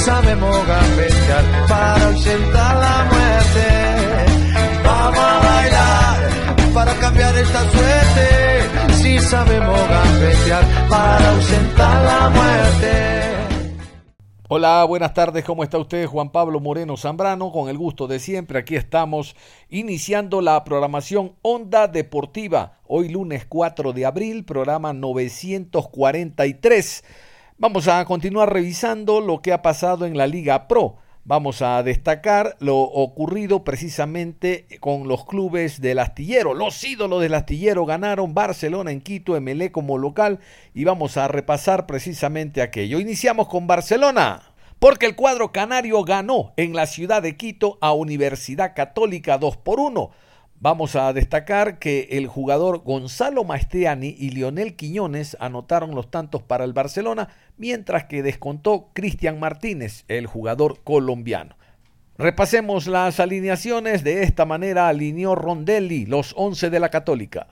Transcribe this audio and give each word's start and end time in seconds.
Sabemos 0.00 0.66
gambetear 0.66 1.44
para 1.68 2.06
ausentar 2.06 2.76
la 2.76 3.04
muerte. 3.12 3.66
Vamos 4.84 5.18
a 5.18 5.40
bailar 5.40 6.30
para 6.74 6.94
cambiar 6.94 7.36
esta 7.36 7.70
suerte. 7.70 8.94
Si 8.94 9.18
sabemos 9.18 9.88
gambetear 9.88 10.64
para 10.88 11.30
ausentar 11.30 12.04
la 12.04 12.30
muerte. 12.30 13.20
Hola, 14.52 14.84
buenas 14.84 15.14
tardes, 15.14 15.44
¿cómo 15.44 15.62
está 15.62 15.78
usted? 15.78 16.06
Juan 16.06 16.32
Pablo 16.32 16.58
Moreno 16.58 16.96
Zambrano, 16.96 17.52
con 17.52 17.68
el 17.68 17.78
gusto 17.78 18.08
de 18.08 18.18
siempre, 18.18 18.58
aquí 18.58 18.74
estamos 18.74 19.36
iniciando 19.68 20.40
la 20.40 20.64
programación 20.64 21.36
Onda 21.42 21.86
Deportiva, 21.86 22.80
hoy 22.88 23.10
lunes 23.10 23.46
4 23.48 23.92
de 23.92 24.06
abril, 24.06 24.44
programa 24.44 24.92
943. 24.92 27.04
Vamos 27.60 27.88
a 27.88 28.02
continuar 28.06 28.50
revisando 28.50 29.20
lo 29.20 29.42
que 29.42 29.52
ha 29.52 29.60
pasado 29.60 30.06
en 30.06 30.16
la 30.16 30.26
Liga 30.26 30.66
Pro. 30.66 30.96
Vamos 31.24 31.60
a 31.60 31.82
destacar 31.82 32.56
lo 32.58 32.78
ocurrido 32.78 33.64
precisamente 33.64 34.66
con 34.80 35.08
los 35.08 35.26
clubes 35.26 35.82
del 35.82 35.98
astillero. 35.98 36.54
Los 36.54 36.82
ídolos 36.82 37.20
del 37.20 37.34
astillero 37.34 37.84
ganaron 37.84 38.32
Barcelona 38.32 38.92
en 38.92 39.02
Quito, 39.02 39.38
MLE 39.38 39.70
como 39.72 39.98
local 39.98 40.40
y 40.72 40.84
vamos 40.84 41.18
a 41.18 41.28
repasar 41.28 41.84
precisamente 41.84 42.62
aquello. 42.62 42.98
Iniciamos 42.98 43.46
con 43.46 43.66
Barcelona. 43.66 44.54
Porque 44.78 45.04
el 45.04 45.14
cuadro 45.14 45.52
canario 45.52 46.02
ganó 46.02 46.54
en 46.56 46.74
la 46.74 46.86
ciudad 46.86 47.20
de 47.20 47.36
Quito 47.36 47.76
a 47.82 47.92
Universidad 47.92 48.74
Católica 48.74 49.36
2 49.36 49.58
por 49.58 49.80
1 49.80 50.10
Vamos 50.62 50.94
a 50.94 51.10
destacar 51.14 51.78
que 51.78 52.08
el 52.10 52.26
jugador 52.26 52.82
Gonzalo 52.82 53.44
Maestriani 53.44 54.14
y 54.18 54.28
Lionel 54.28 54.76
Quiñones 54.76 55.34
anotaron 55.40 55.94
los 55.94 56.10
tantos 56.10 56.42
para 56.42 56.64
el 56.64 56.74
Barcelona, 56.74 57.30
mientras 57.60 58.06
que 58.06 58.22
descontó 58.22 58.88
Cristian 58.94 59.38
Martínez, 59.38 60.04
el 60.08 60.26
jugador 60.26 60.82
colombiano. 60.82 61.56
Repasemos 62.16 62.86
las 62.86 63.20
alineaciones. 63.20 64.02
De 64.02 64.22
esta 64.22 64.46
manera 64.46 64.88
alineó 64.88 65.34
Rondelli 65.34 66.06
los 66.06 66.32
11 66.36 66.70
de 66.70 66.80
la 66.80 66.88
Católica. 66.88 67.48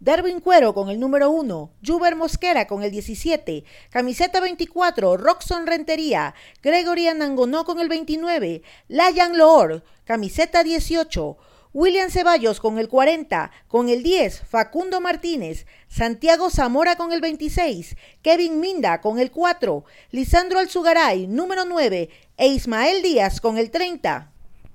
Derwin 0.00 0.40
Cuero 0.40 0.74
con 0.74 0.90
el 0.90 1.00
número 1.00 1.30
1, 1.30 1.70
Juber 1.82 2.14
Mosquera 2.14 2.66
con 2.66 2.82
el 2.82 2.90
17, 2.90 3.64
camiseta 3.88 4.38
24, 4.38 5.16
Roxon 5.16 5.66
Rentería, 5.66 6.34
Gregory 6.62 7.08
Anangonó 7.08 7.64
con 7.64 7.80
el 7.80 7.88
29, 7.88 8.60
Layan 8.88 9.38
Loor, 9.38 9.82
camiseta 10.04 10.62
18, 10.62 11.38
William 11.74 12.08
Ceballos 12.08 12.60
con 12.60 12.78
el 12.78 12.88
40, 12.88 13.50
con 13.66 13.88
el 13.88 14.04
10, 14.04 14.44
Facundo 14.48 15.00
Martínez, 15.00 15.66
Santiago 15.88 16.48
Zamora 16.48 16.94
con 16.94 17.10
el 17.10 17.20
26, 17.20 17.96
Kevin 18.22 18.60
Minda 18.60 19.00
con 19.00 19.18
el 19.18 19.32
4, 19.32 19.84
Lisandro 20.12 20.60
Alzugaray, 20.60 21.26
número 21.26 21.64
9, 21.64 22.10
e 22.36 22.46
Ismael 22.46 23.02
Díaz 23.02 23.40
con 23.40 23.58
el 23.58 23.72
30. 23.72 24.30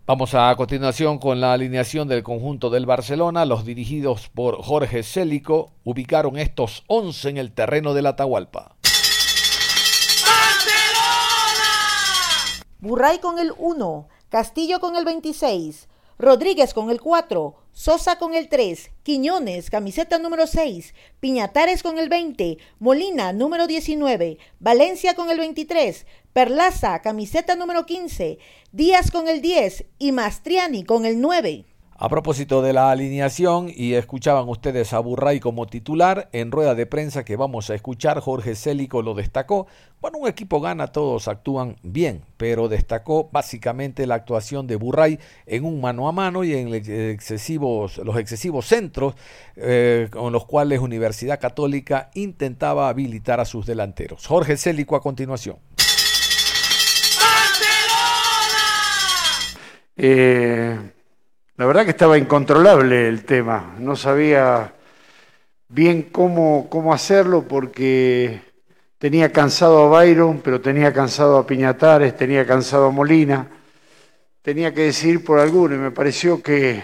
Vamos 0.06 0.34
a 0.36 0.54
continuación 0.58 1.20
con 1.20 1.40
la 1.40 1.54
alineación 1.54 2.10
del 2.10 2.22
conjunto 2.22 2.70
del 2.70 2.86
Barcelona. 2.86 3.46
Los 3.46 3.64
dirigidos 3.64 4.28
por 4.28 4.62
Jorge 4.62 5.02
Célico 5.04 5.72
ubicaron 5.86 6.38
estos 6.38 6.84
11 6.88 7.30
en 7.30 7.38
el 7.38 7.54
terreno 7.54 7.94
del 7.94 8.08
Atahualpa. 8.08 8.76
¡Barcelona! 10.26 11.70
Burray 12.80 13.20
con 13.20 13.40
el 13.40 13.54
1, 13.58 14.10
Castillo 14.28 14.82
con 14.82 14.98
el 14.98 15.06
26, 15.06 15.89
Rodríguez 16.22 16.74
con 16.74 16.90
el 16.90 17.00
4, 17.00 17.56
Sosa 17.72 18.18
con 18.18 18.36
el 18.36 18.50
3, 18.50 18.92
Quiñones, 19.04 19.70
camiseta 19.70 20.20
número 20.20 20.48
6, 20.48 20.94
Piñatares 21.22 21.82
con 21.82 21.98
el 21.98 22.10
20, 22.10 22.58
Molina, 22.78 23.32
número 23.32 23.68
19, 23.68 24.38
Valencia 24.60 25.14
con 25.14 25.30
el 25.30 25.38
23, 25.38 26.06
Perlaza, 26.34 27.00
camiseta 27.02 27.56
número 27.56 27.86
15, 27.86 28.38
Díaz 28.74 29.12
con 29.12 29.30
el 29.30 29.42
10 29.42 29.86
y 29.98 30.12
Mastriani 30.12 30.84
con 30.84 31.06
el 31.06 31.22
9. 31.22 31.64
A 32.02 32.08
propósito 32.08 32.62
de 32.62 32.72
la 32.72 32.92
alineación, 32.92 33.70
y 33.76 33.96
escuchaban 33.96 34.48
ustedes 34.48 34.94
a 34.94 35.00
Burray 35.00 35.42
como 35.42 35.68
titular, 35.68 36.30
en 36.32 36.50
rueda 36.50 36.74
de 36.74 36.86
prensa 36.86 37.26
que 37.26 37.36
vamos 37.36 37.70
a 37.70 37.76
escuchar, 37.76 38.22
Jorge 38.22 38.56
Célico 38.56 39.02
lo 39.02 39.16
destacó. 39.16 39.68
Bueno, 40.00 40.20
un 40.20 40.30
equipo 40.30 40.62
gana, 40.62 40.88
todos 40.88 41.28
actúan 41.28 41.76
bien, 41.84 42.24
pero 42.38 42.70
destacó 42.70 43.28
básicamente 43.34 44.08
la 44.08 44.16
actuación 44.16 44.66
de 44.66 44.78
Burray 44.78 45.20
en 45.46 45.66
un 45.66 45.82
mano 45.82 46.08
a 46.08 46.14
mano 46.14 46.46
y 46.46 46.54
en 46.54 46.72
los 46.72 48.18
excesivos 48.18 48.66
centros 48.66 49.16
eh, 49.58 50.08
con 50.10 50.32
los 50.32 50.46
cuales 50.46 50.80
Universidad 50.80 51.38
Católica 51.38 52.12
intentaba 52.14 52.88
habilitar 52.88 53.42
a 53.42 53.46
sus 53.46 53.66
delanteros. 53.66 54.26
Jorge 54.26 54.56
Célico 54.56 54.96
a 54.96 55.02
continuación. 55.02 55.58
Eh 59.98 60.94
la 61.60 61.66
verdad 61.66 61.84
que 61.84 61.92
estaba 61.92 62.18
incontrolable 62.18 63.10
el 63.10 63.26
tema, 63.26 63.76
no 63.80 63.98
sabía 63.98 64.76
bien 65.68 66.04
cómo, 66.04 66.70
cómo 66.70 66.94
hacerlo 66.94 67.44
porque 67.50 68.40
tenía 68.98 69.34
cansado 69.34 69.84
a 69.84 69.90
Byron, 69.90 70.40
pero 70.42 70.62
tenía 70.62 70.94
cansado 70.94 71.38
a 71.38 71.46
Piñatares, 71.46 72.16
tenía 72.16 72.46
cansado 72.46 72.86
a 72.86 72.92
Molina, 72.92 73.46
tenía 74.42 74.74
que 74.74 74.84
decidir 74.84 75.22
por 75.22 75.38
alguno 75.38 75.76
y 75.76 75.80
me 75.80 75.92
pareció 75.92 76.42
que 76.42 76.76
eh, 76.76 76.82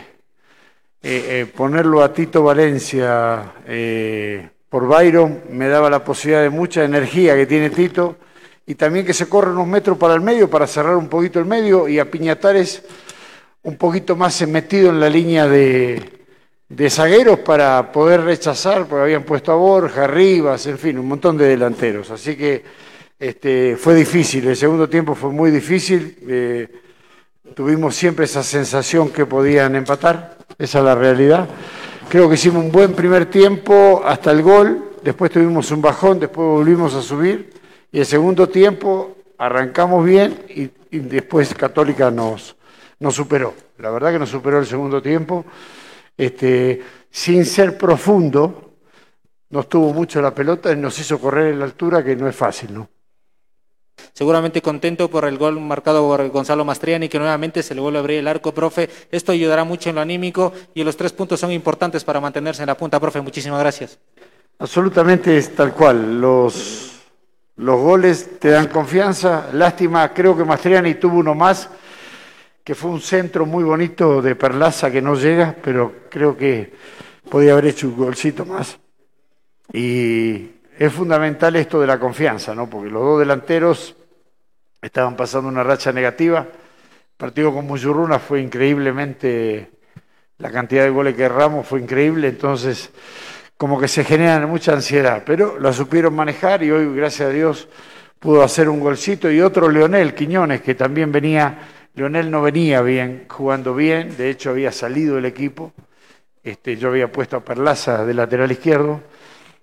eh, 1.01 1.51
ponerlo 1.55 2.03
a 2.03 2.11
Tito 2.11 2.43
Valencia 2.43 3.53
eh, 3.65 4.49
por 4.67 4.87
Byron 4.87 5.43
me 5.51 5.69
daba 5.69 5.89
la 5.89 6.03
posibilidad 6.03 6.43
de 6.43 6.49
mucha 6.49 6.83
energía 6.83 7.33
que 7.37 7.45
tiene 7.45 7.69
Tito 7.69 8.17
y 8.65 8.75
también 8.75 9.05
que 9.05 9.13
se 9.13 9.29
corra 9.29 9.51
unos 9.51 9.67
metros 9.67 9.97
para 9.97 10.15
el 10.15 10.21
medio 10.21 10.49
para 10.49 10.67
cerrar 10.67 10.97
un 10.97 11.07
poquito 11.07 11.39
el 11.39 11.45
medio 11.45 11.87
y 11.87 11.97
a 11.97 12.11
Piñatares 12.11 12.83
un 13.65 13.77
poquito 13.77 14.15
más 14.15 14.47
metido 14.47 14.91
en 14.91 14.99
la 14.99 15.09
línea 15.09 15.47
de, 15.47 15.99
zagueros 16.87 17.39
para 17.39 17.91
poder 17.91 18.21
rechazar, 18.21 18.85
porque 18.85 19.03
habían 19.03 19.23
puesto 19.23 19.51
a 19.51 19.55
Borja, 19.55 20.05
Rivas, 20.05 20.67
en 20.67 20.77
fin, 20.77 20.99
un 20.99 21.07
montón 21.07 21.35
de 21.35 21.47
delanteros. 21.47 22.11
Así 22.11 22.35
que 22.35 22.63
este, 23.19 23.75
fue 23.75 23.95
difícil, 23.95 24.47
el 24.47 24.55
segundo 24.55 24.87
tiempo 24.87 25.15
fue 25.15 25.31
muy 25.31 25.49
difícil. 25.49 26.15
Eh, 26.27 26.67
tuvimos 27.55 27.95
siempre 27.95 28.25
esa 28.25 28.43
sensación 28.43 29.09
que 29.09 29.25
podían 29.25 29.75
empatar, 29.75 30.37
esa 30.59 30.79
es 30.79 30.85
la 30.85 30.93
realidad. 30.93 31.49
Creo 32.07 32.29
que 32.29 32.35
hicimos 32.35 32.63
un 32.63 32.71
buen 32.71 32.93
primer 32.93 33.25
tiempo 33.31 34.03
hasta 34.05 34.29
el 34.29 34.43
gol, 34.43 34.91
después 35.01 35.31
tuvimos 35.31 35.71
un 35.71 35.81
bajón, 35.81 36.19
después 36.19 36.47
volvimos 36.47 36.93
a 36.93 37.01
subir 37.01 37.49
y 37.91 37.97
el 37.97 38.05
segundo 38.05 38.47
tiempo 38.47 39.15
arrancamos 39.39 40.05
bien 40.05 40.37
y 40.47 40.69
después 40.99 41.51
Católica 41.55 42.11
nos, 42.11 42.55
nos 42.99 43.15
superó. 43.15 43.53
La 43.77 43.89
verdad 43.89 44.11
que 44.11 44.19
nos 44.19 44.29
superó 44.29 44.59
el 44.59 44.65
segundo 44.65 45.01
tiempo. 45.01 45.45
Este, 46.17 46.81
sin 47.09 47.45
ser 47.45 47.77
profundo, 47.77 48.73
nos 49.49 49.69
tuvo 49.69 49.93
mucho 49.93 50.21
la 50.21 50.33
pelota 50.33 50.71
y 50.71 50.75
nos 50.75 50.97
hizo 50.99 51.19
correr 51.19 51.53
en 51.53 51.59
la 51.59 51.65
altura, 51.65 52.03
que 52.03 52.15
no 52.15 52.27
es 52.27 52.35
fácil, 52.35 52.73
¿no? 52.73 52.89
Seguramente 54.13 54.61
contento 54.61 55.09
por 55.09 55.25
el 55.25 55.37
gol 55.37 55.59
marcado 55.59 56.07
por 56.07 56.27
Gonzalo 56.29 56.65
Mastriani, 56.65 57.09
que 57.09 57.19
nuevamente 57.19 57.63
se 57.63 57.75
le 57.75 57.81
vuelve 57.81 57.97
a 57.97 58.01
abrir 58.01 58.19
el 58.19 58.27
arco, 58.27 58.53
profe. 58.53 58.89
Esto 59.11 59.31
ayudará 59.31 59.63
mucho 59.63 59.89
en 59.89 59.95
lo 59.95 60.01
anímico 60.01 60.53
y 60.73 60.83
los 60.83 60.95
tres 60.97 61.13
puntos 61.13 61.39
son 61.39 61.51
importantes 61.51 62.03
para 62.03 62.19
mantenerse 62.19 62.63
en 62.63 62.67
la 62.67 62.77
punta, 62.77 62.99
profe. 62.99 63.21
Muchísimas 63.21 63.59
gracias. 63.59 63.97
Absolutamente 64.59 65.37
es 65.37 65.53
tal 65.53 65.73
cual. 65.73 66.19
Los, 66.19 67.01
los 67.57 67.79
goles 67.79 68.39
te 68.39 68.49
dan 68.49 68.67
confianza. 68.67 69.49
Lástima, 69.53 70.13
creo 70.13 70.35
que 70.35 70.45
Mastriani 70.45 70.95
tuvo 70.95 71.19
uno 71.19 71.35
más 71.35 71.69
que 72.65 72.73
fue 72.73 72.89
un 72.89 72.99
centro 72.99 73.45
muy 73.45 73.63
bonito 73.63 74.23
de 74.23 74.35
Perlaza 74.35 74.89
que 74.89 74.99
no 74.99 75.13
llega, 75.13 75.55
pero 75.63 75.93
creo 76.09 76.35
que 76.35 76.73
podía 77.29 77.51
haber 77.51 77.67
hecho 77.67 77.87
un 77.87 77.95
golcito 77.95 78.43
más. 78.43 78.79
Y 79.71 80.49
es 80.77 80.91
fundamental 80.91 81.55
esto 81.57 81.79
de 81.79 81.85
la 81.85 81.99
confianza, 81.99 82.55
¿no? 82.55 82.67
Porque 82.67 82.89
los 82.89 83.03
dos 83.03 83.19
delanteros 83.19 83.95
estaban 84.81 85.15
pasando 85.15 85.47
una 85.47 85.63
racha 85.63 85.91
negativa. 85.93 86.39
El 86.39 87.15
partido 87.15 87.53
con 87.53 87.67
Muyurruna 87.67 88.17
fue 88.17 88.41
increíblemente, 88.41 89.69
la 90.39 90.49
cantidad 90.49 90.85
de 90.85 90.89
goles 90.89 91.15
que 91.15 91.23
erramos 91.23 91.67
fue 91.67 91.79
increíble, 91.81 92.29
entonces 92.29 92.89
como 93.57 93.79
que 93.79 93.87
se 93.87 94.03
generan 94.03 94.49
mucha 94.49 94.73
ansiedad, 94.73 95.21
pero 95.23 95.59
la 95.59 95.71
supieron 95.71 96.15
manejar 96.15 96.63
y 96.63 96.71
hoy, 96.71 96.95
gracias 96.95 97.29
a 97.29 97.31
Dios, 97.31 97.69
pudo 98.19 98.41
hacer 98.41 98.67
un 98.69 98.79
golcito 98.79 99.29
y 99.29 99.39
otro 99.39 99.69
Leonel 99.69 100.15
Quiñones, 100.15 100.61
que 100.61 100.73
también 100.73 101.11
venía, 101.11 101.59
Leonel 101.95 102.29
no 102.29 102.41
venía 102.41 102.81
bien, 102.81 103.25
jugando 103.29 103.73
bien, 103.73 104.17
de 104.17 104.29
hecho 104.29 104.49
había 104.49 104.71
salido 104.71 105.15
del 105.15 105.25
equipo, 105.25 105.71
este, 106.43 106.75
yo 106.75 106.89
había 106.89 107.09
puesto 107.09 107.37
a 107.37 107.45
Perlaza 107.45 108.05
de 108.05 108.13
lateral 108.13 108.51
izquierdo, 108.51 109.01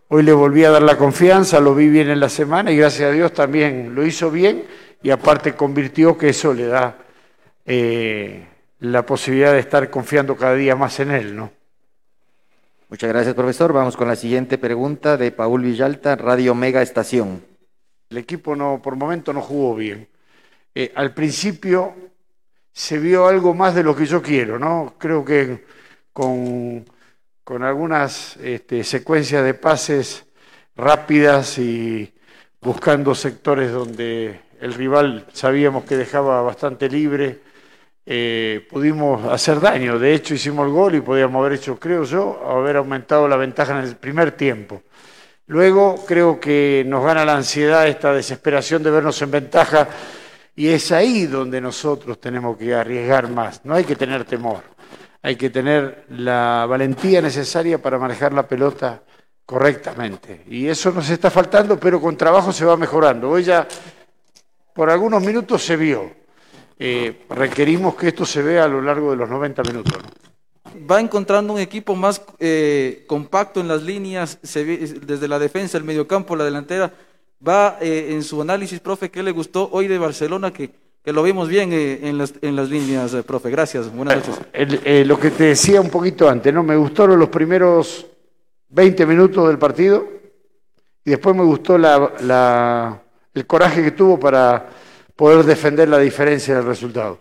hoy 0.09 0.23
le 0.23 0.33
volví 0.33 0.65
a 0.65 0.71
dar 0.71 0.83
la 0.83 0.97
confianza, 0.97 1.61
lo 1.61 1.75
vi 1.75 1.89
bien 1.89 2.09
en 2.09 2.21
la 2.21 2.31
semana 2.31 2.73
y 2.73 2.77
gracias 2.77 3.11
a 3.11 3.13
Dios 3.13 3.35
también 3.35 3.95
lo 3.95 4.07
hizo 4.07 4.31
bien 4.31 4.65
y 5.03 5.11
aparte 5.11 5.55
convirtió 5.55 6.17
que 6.17 6.31
eso 6.31 6.55
le 6.55 6.67
da 6.67 6.97
eh, 7.67 8.47
la 8.81 9.05
posibilidad 9.05 9.53
de 9.53 9.61
estar 9.61 9.91
confiando 9.91 10.35
cada 10.35 10.55
día 10.55 10.75
más 10.75 11.01
en 11.01 11.11
él, 11.11 11.37
¿no? 11.37 11.53
Muchas 12.89 13.09
gracias, 13.09 13.35
profesor. 13.35 13.73
Vamos 13.73 13.97
con 13.97 14.09
la 14.09 14.17
siguiente 14.17 14.59
pregunta 14.59 15.17
de 15.17 15.33
Paul 15.33 15.63
Villalta, 15.63 16.15
Radio 16.15 16.55
Mega 16.55 16.83
Estación. 16.83 17.43
El 18.11 18.19
equipo 18.19 18.55
no, 18.55 18.81
por 18.83 18.97
momento 18.97 19.33
no 19.33 19.41
jugó 19.41 19.75
bien. 19.75 20.09
Eh, 20.75 20.93
al 20.95 21.15
principio 21.15 21.95
se 22.73 22.99
vio 22.99 23.27
algo 23.27 23.55
más 23.55 23.75
de 23.75 23.83
lo 23.83 23.95
que 23.95 24.07
yo 24.07 24.23
quiero, 24.23 24.59
¿no? 24.59 24.95
Creo 24.99 25.25
que 25.25 25.65
con, 26.13 26.85
con 27.45 27.63
algunas 27.63 28.37
este, 28.39 28.85
secuencias 28.85 29.45
de 29.45 29.55
pases 29.55 30.27
rápidas 30.77 31.59
y 31.59 32.13
buscando 32.61 33.15
sectores 33.15 33.73
donde 33.73 34.41
el 34.61 34.75
rival 34.75 35.27
sabíamos 35.33 35.85
que 35.85 35.97
dejaba 35.97 36.43
bastante 36.43 36.89
libre 36.89 37.41
eh, 38.05 38.67
pudimos 38.69 39.25
hacer 39.33 39.61
daño. 39.61 39.99
De 39.99 40.15
hecho, 40.15 40.35
hicimos 40.35 40.67
el 40.67 40.73
gol 40.73 40.95
y 40.97 41.01
podíamos 41.01 41.41
haber 41.41 41.53
hecho, 41.53 41.79
creo 41.79 42.05
yo, 42.05 42.43
haber 42.49 42.77
aumentado 42.77 43.29
la 43.29 43.37
ventaja 43.37 43.79
en 43.79 43.85
el 43.85 43.97
primer 43.97 44.33
tiempo. 44.33 44.83
Luego 45.47 46.05
creo 46.07 46.41
que 46.41 46.85
nos 46.87 47.05
gana 47.05 47.25
la 47.25 47.37
ansiedad, 47.37 47.87
esta 47.87 48.13
desesperación 48.13 48.83
de 48.83 48.91
vernos 48.91 49.21
en 49.23 49.31
ventaja, 49.31 49.89
y 50.55 50.69
es 50.69 50.93
ahí 50.93 51.27
donde 51.27 51.61
nosotros 51.61 52.21
tenemos 52.21 52.57
que 52.57 52.75
arriesgar 52.75 53.29
más. 53.29 53.65
No 53.65 53.75
hay 53.75 53.85
que 53.85 53.97
tener 53.97 54.25
temor, 54.25 54.63
hay 55.23 55.37
que 55.37 55.51
tener 55.51 56.07
la 56.11 56.67
valentía 56.69 57.23
necesaria 57.23 57.81
para 57.81 57.99
manejar 57.99 58.33
la 58.33 58.47
pelota 58.47 59.03
correctamente. 59.47 60.45
Y 60.49 60.67
eso 60.67 60.91
nos 60.93 61.09
está 61.11 61.31
faltando, 61.31 61.79
pero 61.79 62.01
con 62.01 62.17
trabajo 62.17 62.53
se 62.53 62.65
va 62.65 62.77
mejorando. 62.77 63.31
Hoy 63.31 63.45
ya, 63.45 63.67
por 64.75 64.91
algunos 64.91 65.23
minutos 65.23 65.65
se 65.65 65.77
vio, 65.77 66.11
eh, 66.79 67.25
requerimos 67.31 67.95
que 67.95 68.09
esto 68.09 68.27
se 68.27 68.43
vea 68.43 68.65
a 68.65 68.69
lo 68.69 68.83
largo 68.83 69.11
de 69.11 69.17
los 69.17 69.29
90 69.29 69.63
minutos. 69.63 69.95
Va 70.91 71.01
encontrando 71.01 71.53
un 71.53 71.61
equipo 71.61 71.95
más 71.95 72.23
eh, 72.39 73.05
compacto 73.07 73.61
en 73.61 73.69
las 73.69 73.83
líneas, 73.83 74.39
desde 74.43 75.29
la 75.29 75.39
defensa, 75.39 75.79
el 75.79 75.85
mediocampo, 75.85 76.35
la 76.35 76.45
delantera. 76.45 76.93
Va 77.47 77.79
eh, 77.81 78.09
en 78.11 78.23
su 78.23 78.41
análisis, 78.41 78.79
profe, 78.81 79.11
¿qué 79.11 79.23
le 79.23 79.33
gustó 79.33 79.69
hoy 79.73 79.89
de 79.89 79.99
Barcelona? 79.99 80.53
Que, 80.53 80.71
que 81.03 81.13
lo 81.13 81.23
vimos 81.23 81.49
bien 81.49 81.73
en, 81.73 82.17
las, 82.17 82.35
en 82.41 82.55
las 82.55 82.69
líneas, 82.69 83.17
profe. 83.27 83.51
Gracias, 83.51 83.93
buenas 83.93 84.29
noches. 84.29 85.07
lo 85.07 85.19
que 85.19 85.31
te 85.33 85.45
decía 85.45 85.81
un 85.81 85.91
poquito 85.91 86.29
antes, 86.29 86.55
¿no? 86.55 86.63
Me 86.63 86.77
gustaron 86.77 87.19
los 87.19 87.29
primeros 87.29 88.07
20 88.69 89.07
minutos 89.07 89.49
del 89.49 89.59
partido 89.59 90.07
y 91.05 91.11
después 91.11 91.35
me 91.35 91.43
gustó 91.43 91.77
la, 91.77 93.03
el 93.35 93.47
coraje 93.47 93.83
que 93.83 93.91
tuvo 93.91 94.19
para 94.19 94.69
poder 95.17 95.45
defender 95.45 95.89
la 95.89 95.99
diferencia 95.99 96.57
del 96.57 96.65
resultado. 96.65 97.19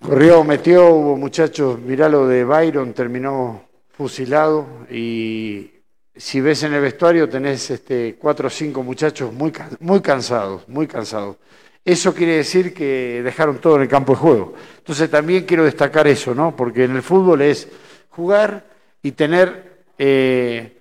Corrió, 0.00 0.44
metió, 0.44 0.90
hubo 0.90 1.16
muchachos, 1.16 1.78
mirá 1.80 2.08
lo 2.08 2.26
de 2.28 2.44
Byron, 2.44 2.92
terminó 2.92 3.64
fusilado 3.90 4.66
y 4.90 5.70
si 6.16 6.40
ves 6.40 6.62
en 6.62 6.74
el 6.74 6.80
vestuario 6.80 7.28
tenés 7.28 7.70
este, 7.70 8.16
cuatro 8.18 8.48
o 8.48 8.50
cinco 8.50 8.82
muchachos 8.82 9.32
muy, 9.32 9.52
muy 9.80 10.00
cansados, 10.00 10.68
muy 10.68 10.86
cansados. 10.86 11.36
Eso 11.84 12.14
quiere 12.14 12.38
decir 12.38 12.74
que 12.74 13.22
dejaron 13.22 13.58
todo 13.58 13.76
en 13.76 13.82
el 13.82 13.88
campo 13.88 14.12
de 14.12 14.18
juego. 14.18 14.54
Entonces 14.78 15.08
también 15.08 15.44
quiero 15.44 15.64
destacar 15.64 16.08
eso, 16.08 16.34
¿no? 16.34 16.56
Porque 16.56 16.84
en 16.84 16.96
el 16.96 17.02
fútbol 17.02 17.42
es 17.42 17.68
jugar 18.10 18.66
y 19.02 19.12
tener 19.12 19.84
eh, 19.98 20.76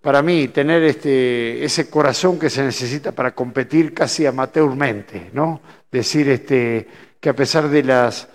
para 0.00 0.22
mí, 0.22 0.48
tener 0.48 0.84
este, 0.84 1.64
ese 1.64 1.90
corazón 1.90 2.38
que 2.38 2.48
se 2.48 2.62
necesita 2.62 3.10
para 3.10 3.34
competir 3.34 3.92
casi 3.92 4.24
amateurmente, 4.24 5.30
¿no? 5.32 5.60
Decir 5.90 6.28
este, 6.28 6.86
que 7.18 7.28
a 7.28 7.34
pesar 7.34 7.68
de 7.68 7.82
las 7.82 8.28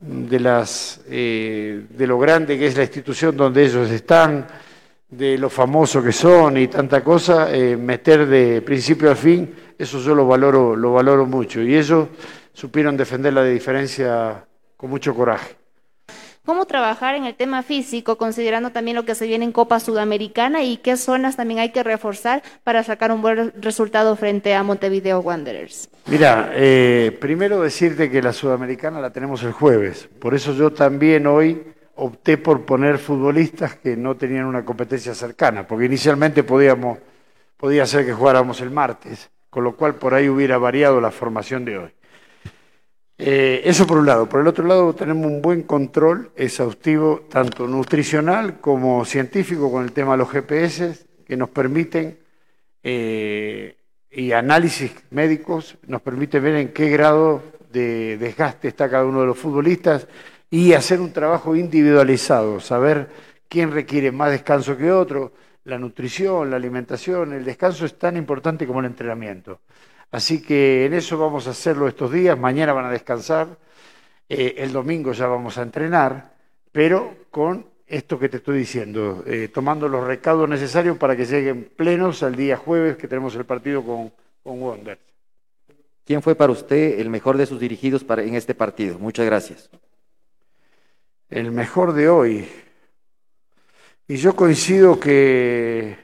de 0.00 0.40
las 0.40 1.00
eh, 1.08 1.84
de 1.88 2.06
lo 2.08 2.18
grande 2.18 2.58
que 2.58 2.66
es 2.66 2.76
la 2.76 2.82
institución 2.82 3.36
donde 3.36 3.64
ellos 3.64 3.88
están, 3.88 4.48
de 5.12 5.36
lo 5.36 5.50
famoso 5.50 6.02
que 6.02 6.10
son 6.10 6.56
y 6.56 6.68
tanta 6.68 7.04
cosa, 7.04 7.54
eh, 7.54 7.76
meter 7.76 8.26
de 8.26 8.62
principio 8.62 9.10
a 9.10 9.14
fin, 9.14 9.54
eso 9.78 10.00
yo 10.00 10.14
lo 10.14 10.26
valoro, 10.26 10.74
lo 10.74 10.94
valoro 10.94 11.26
mucho. 11.26 11.60
Y 11.60 11.76
ellos 11.76 12.08
supieron 12.52 12.96
defender 12.96 13.34
la 13.34 13.44
diferencia 13.44 14.44
con 14.76 14.90
mucho 14.90 15.14
coraje 15.14 15.62
cómo 16.44 16.66
trabajar 16.66 17.14
en 17.14 17.24
el 17.24 17.34
tema 17.34 17.62
físico, 17.62 18.16
considerando 18.18 18.70
también 18.70 18.96
lo 18.96 19.04
que 19.04 19.14
se 19.14 19.26
viene 19.26 19.44
en 19.44 19.52
Copa 19.52 19.78
Sudamericana 19.78 20.62
y 20.64 20.76
qué 20.78 20.96
zonas 20.96 21.36
también 21.36 21.60
hay 21.60 21.70
que 21.70 21.84
reforzar 21.84 22.42
para 22.64 22.82
sacar 22.82 23.12
un 23.12 23.22
buen 23.22 23.52
resultado 23.60 24.16
frente 24.16 24.54
a 24.54 24.62
Montevideo 24.64 25.20
Wanderers. 25.20 25.88
Mira, 26.06 26.50
eh, 26.54 27.16
primero 27.20 27.60
decirte 27.60 28.10
que 28.10 28.20
la 28.20 28.32
Sudamericana 28.32 29.00
la 29.00 29.10
tenemos 29.10 29.42
el 29.44 29.52
jueves, 29.52 30.08
por 30.18 30.34
eso 30.34 30.52
yo 30.52 30.72
también 30.72 31.26
hoy 31.28 31.62
opté 31.96 32.38
por 32.38 32.64
poner 32.64 32.98
futbolistas 32.98 33.76
que 33.76 33.96
no 33.96 34.16
tenían 34.16 34.46
una 34.46 34.64
competencia 34.64 35.14
cercana, 35.14 35.66
porque 35.66 35.86
inicialmente 35.86 36.42
podíamos, 36.42 36.98
podía 37.56 37.86
ser 37.86 38.06
que 38.06 38.12
jugáramos 38.12 38.60
el 38.60 38.70
martes, 38.70 39.30
con 39.50 39.64
lo 39.64 39.76
cual 39.76 39.96
por 39.96 40.14
ahí 40.14 40.28
hubiera 40.28 40.58
variado 40.58 41.00
la 41.00 41.10
formación 41.10 41.64
de 41.64 41.78
hoy. 41.78 41.90
Eh, 43.18 43.62
eso 43.64 43.86
por 43.86 43.98
un 43.98 44.06
lado. 44.06 44.28
Por 44.28 44.40
el 44.40 44.48
otro 44.48 44.66
lado, 44.66 44.94
tenemos 44.94 45.26
un 45.26 45.42
buen 45.42 45.62
control 45.62 46.32
exhaustivo, 46.34 47.26
tanto 47.30 47.68
nutricional 47.68 48.58
como 48.60 49.04
científico, 49.04 49.70
con 49.70 49.84
el 49.84 49.92
tema 49.92 50.12
de 50.12 50.18
los 50.18 50.30
GPS, 50.30 51.06
que 51.24 51.36
nos 51.36 51.50
permiten, 51.50 52.18
eh, 52.82 53.76
y 54.10 54.32
análisis 54.32 54.92
médicos, 55.10 55.78
nos 55.86 56.02
permite 56.02 56.40
ver 56.40 56.56
en 56.56 56.72
qué 56.72 56.90
grado 56.90 57.42
de 57.72 58.18
desgaste 58.18 58.68
está 58.68 58.90
cada 58.90 59.06
uno 59.06 59.20
de 59.20 59.26
los 59.26 59.38
futbolistas 59.38 60.06
y 60.52 60.74
hacer 60.74 61.00
un 61.00 61.14
trabajo 61.14 61.56
individualizado, 61.56 62.60
saber 62.60 63.08
quién 63.48 63.72
requiere 63.72 64.12
más 64.12 64.30
descanso 64.30 64.76
que 64.76 64.92
otro, 64.92 65.32
la 65.64 65.78
nutrición, 65.78 66.50
la 66.50 66.56
alimentación, 66.56 67.32
el 67.32 67.42
descanso 67.42 67.86
es 67.86 67.98
tan 67.98 68.18
importante 68.18 68.66
como 68.66 68.80
el 68.80 68.86
entrenamiento. 68.86 69.60
Así 70.10 70.42
que 70.42 70.84
en 70.84 70.92
eso 70.92 71.16
vamos 71.16 71.46
a 71.46 71.52
hacerlo 71.52 71.88
estos 71.88 72.12
días, 72.12 72.38
mañana 72.38 72.74
van 72.74 72.84
a 72.84 72.90
descansar, 72.90 73.48
eh, 74.28 74.56
el 74.58 74.74
domingo 74.74 75.12
ya 75.12 75.26
vamos 75.26 75.56
a 75.56 75.62
entrenar, 75.62 76.34
pero 76.70 77.14
con 77.30 77.64
esto 77.86 78.18
que 78.18 78.28
te 78.28 78.36
estoy 78.36 78.58
diciendo, 78.58 79.24
eh, 79.26 79.48
tomando 79.48 79.88
los 79.88 80.06
recados 80.06 80.46
necesarios 80.46 80.98
para 80.98 81.16
que 81.16 81.24
lleguen 81.24 81.70
plenos 81.74 82.22
al 82.22 82.36
día 82.36 82.58
jueves 82.58 82.98
que 82.98 83.08
tenemos 83.08 83.34
el 83.36 83.46
partido 83.46 83.82
con, 83.82 84.12
con 84.42 84.60
Wonder. 84.60 84.98
¿Quién 86.04 86.20
fue 86.20 86.34
para 86.34 86.52
usted 86.52 87.00
el 87.00 87.08
mejor 87.08 87.38
de 87.38 87.46
sus 87.46 87.58
dirigidos 87.58 88.04
para, 88.04 88.22
en 88.22 88.34
este 88.34 88.54
partido? 88.54 88.98
Muchas 88.98 89.24
gracias. 89.24 89.70
El 91.32 91.50
mejor 91.50 91.94
de 91.94 92.10
hoy. 92.10 92.46
Y 94.06 94.16
yo 94.16 94.36
coincido 94.36 95.00
que 95.00 95.96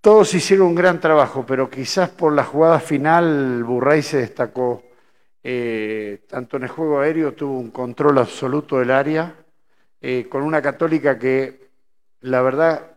todos 0.00 0.32
hicieron 0.32 0.68
un 0.68 0.74
gran 0.76 1.00
trabajo, 1.00 1.44
pero 1.44 1.68
quizás 1.68 2.08
por 2.08 2.32
la 2.32 2.44
jugada 2.44 2.78
final 2.78 3.64
Burray 3.64 4.02
se 4.02 4.18
destacó. 4.18 4.84
Eh, 5.42 6.22
tanto 6.28 6.56
en 6.56 6.62
el 6.62 6.68
juego 6.68 7.00
aéreo 7.00 7.32
tuvo 7.32 7.58
un 7.58 7.72
control 7.72 8.18
absoluto 8.18 8.78
del 8.78 8.92
área, 8.92 9.34
eh, 10.00 10.28
con 10.30 10.42
una 10.44 10.62
católica 10.62 11.18
que 11.18 11.70
la 12.20 12.42
verdad 12.42 12.96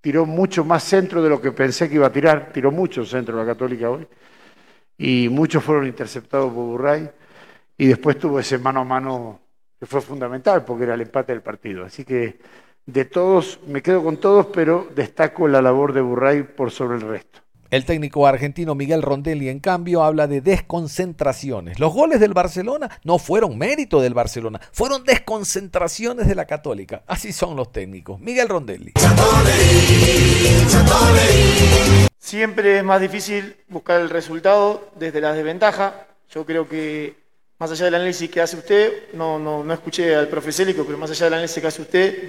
tiró 0.00 0.24
mucho 0.24 0.64
más 0.64 0.84
centro 0.84 1.20
de 1.20 1.30
lo 1.30 1.40
que 1.40 1.50
pensé 1.50 1.88
que 1.88 1.96
iba 1.96 2.06
a 2.06 2.12
tirar, 2.12 2.52
tiró 2.52 2.70
mucho 2.70 3.04
centro 3.04 3.36
la 3.36 3.44
católica 3.44 3.90
hoy, 3.90 4.06
y 4.96 5.28
muchos 5.28 5.64
fueron 5.64 5.88
interceptados 5.88 6.52
por 6.52 6.64
Burray, 6.64 7.10
y 7.76 7.86
después 7.88 8.20
tuvo 8.20 8.38
ese 8.38 8.56
mano 8.58 8.82
a 8.82 8.84
mano 8.84 9.47
que 9.78 9.86
fue 9.86 10.00
fundamental 10.00 10.64
porque 10.64 10.84
era 10.84 10.94
el 10.94 11.00
empate 11.00 11.32
del 11.32 11.42
partido. 11.42 11.84
Así 11.84 12.04
que 12.04 12.38
de 12.86 13.04
todos, 13.04 13.60
me 13.66 13.82
quedo 13.82 14.02
con 14.02 14.16
todos, 14.16 14.46
pero 14.46 14.88
destaco 14.94 15.46
la 15.46 15.60
labor 15.60 15.92
de 15.92 16.00
Burray 16.00 16.42
por 16.42 16.70
sobre 16.70 16.96
el 16.96 17.02
resto. 17.02 17.40
El 17.70 17.84
técnico 17.84 18.26
argentino 18.26 18.74
Miguel 18.74 19.02
Rondelli, 19.02 19.50
en 19.50 19.60
cambio, 19.60 20.02
habla 20.02 20.26
de 20.26 20.40
desconcentraciones. 20.40 21.78
Los 21.78 21.92
goles 21.92 22.18
del 22.18 22.32
Barcelona 22.32 22.88
no 23.04 23.18
fueron 23.18 23.58
mérito 23.58 24.00
del 24.00 24.14
Barcelona, 24.14 24.58
fueron 24.72 25.04
desconcentraciones 25.04 26.26
de 26.26 26.34
la 26.34 26.46
Católica. 26.46 27.02
Así 27.06 27.30
son 27.30 27.56
los 27.56 27.70
técnicos. 27.70 28.18
Miguel 28.20 28.48
Rondelli. 28.48 28.94
siempre 32.18 32.78
es 32.78 32.84
más 32.84 33.02
difícil 33.02 33.56
buscar 33.68 34.00
el 34.00 34.08
resultado 34.08 34.90
desde 34.98 35.20
la 35.20 35.34
desventaja. 35.34 36.06
Yo 36.30 36.46
creo 36.46 36.66
que 36.66 37.16
más 37.58 37.70
allá 37.72 37.86
del 37.86 37.96
análisis 37.96 38.30
que 38.30 38.40
hace 38.40 38.56
usted, 38.56 39.12
no, 39.14 39.38
no, 39.38 39.64
no 39.64 39.74
escuché 39.74 40.14
al 40.14 40.28
profe 40.28 40.52
Célico, 40.52 40.84
pero 40.84 40.96
más 40.96 41.10
allá 41.10 41.26
del 41.26 41.34
análisis 41.34 41.60
que 41.60 41.66
hace 41.66 41.82
usted 41.82 42.28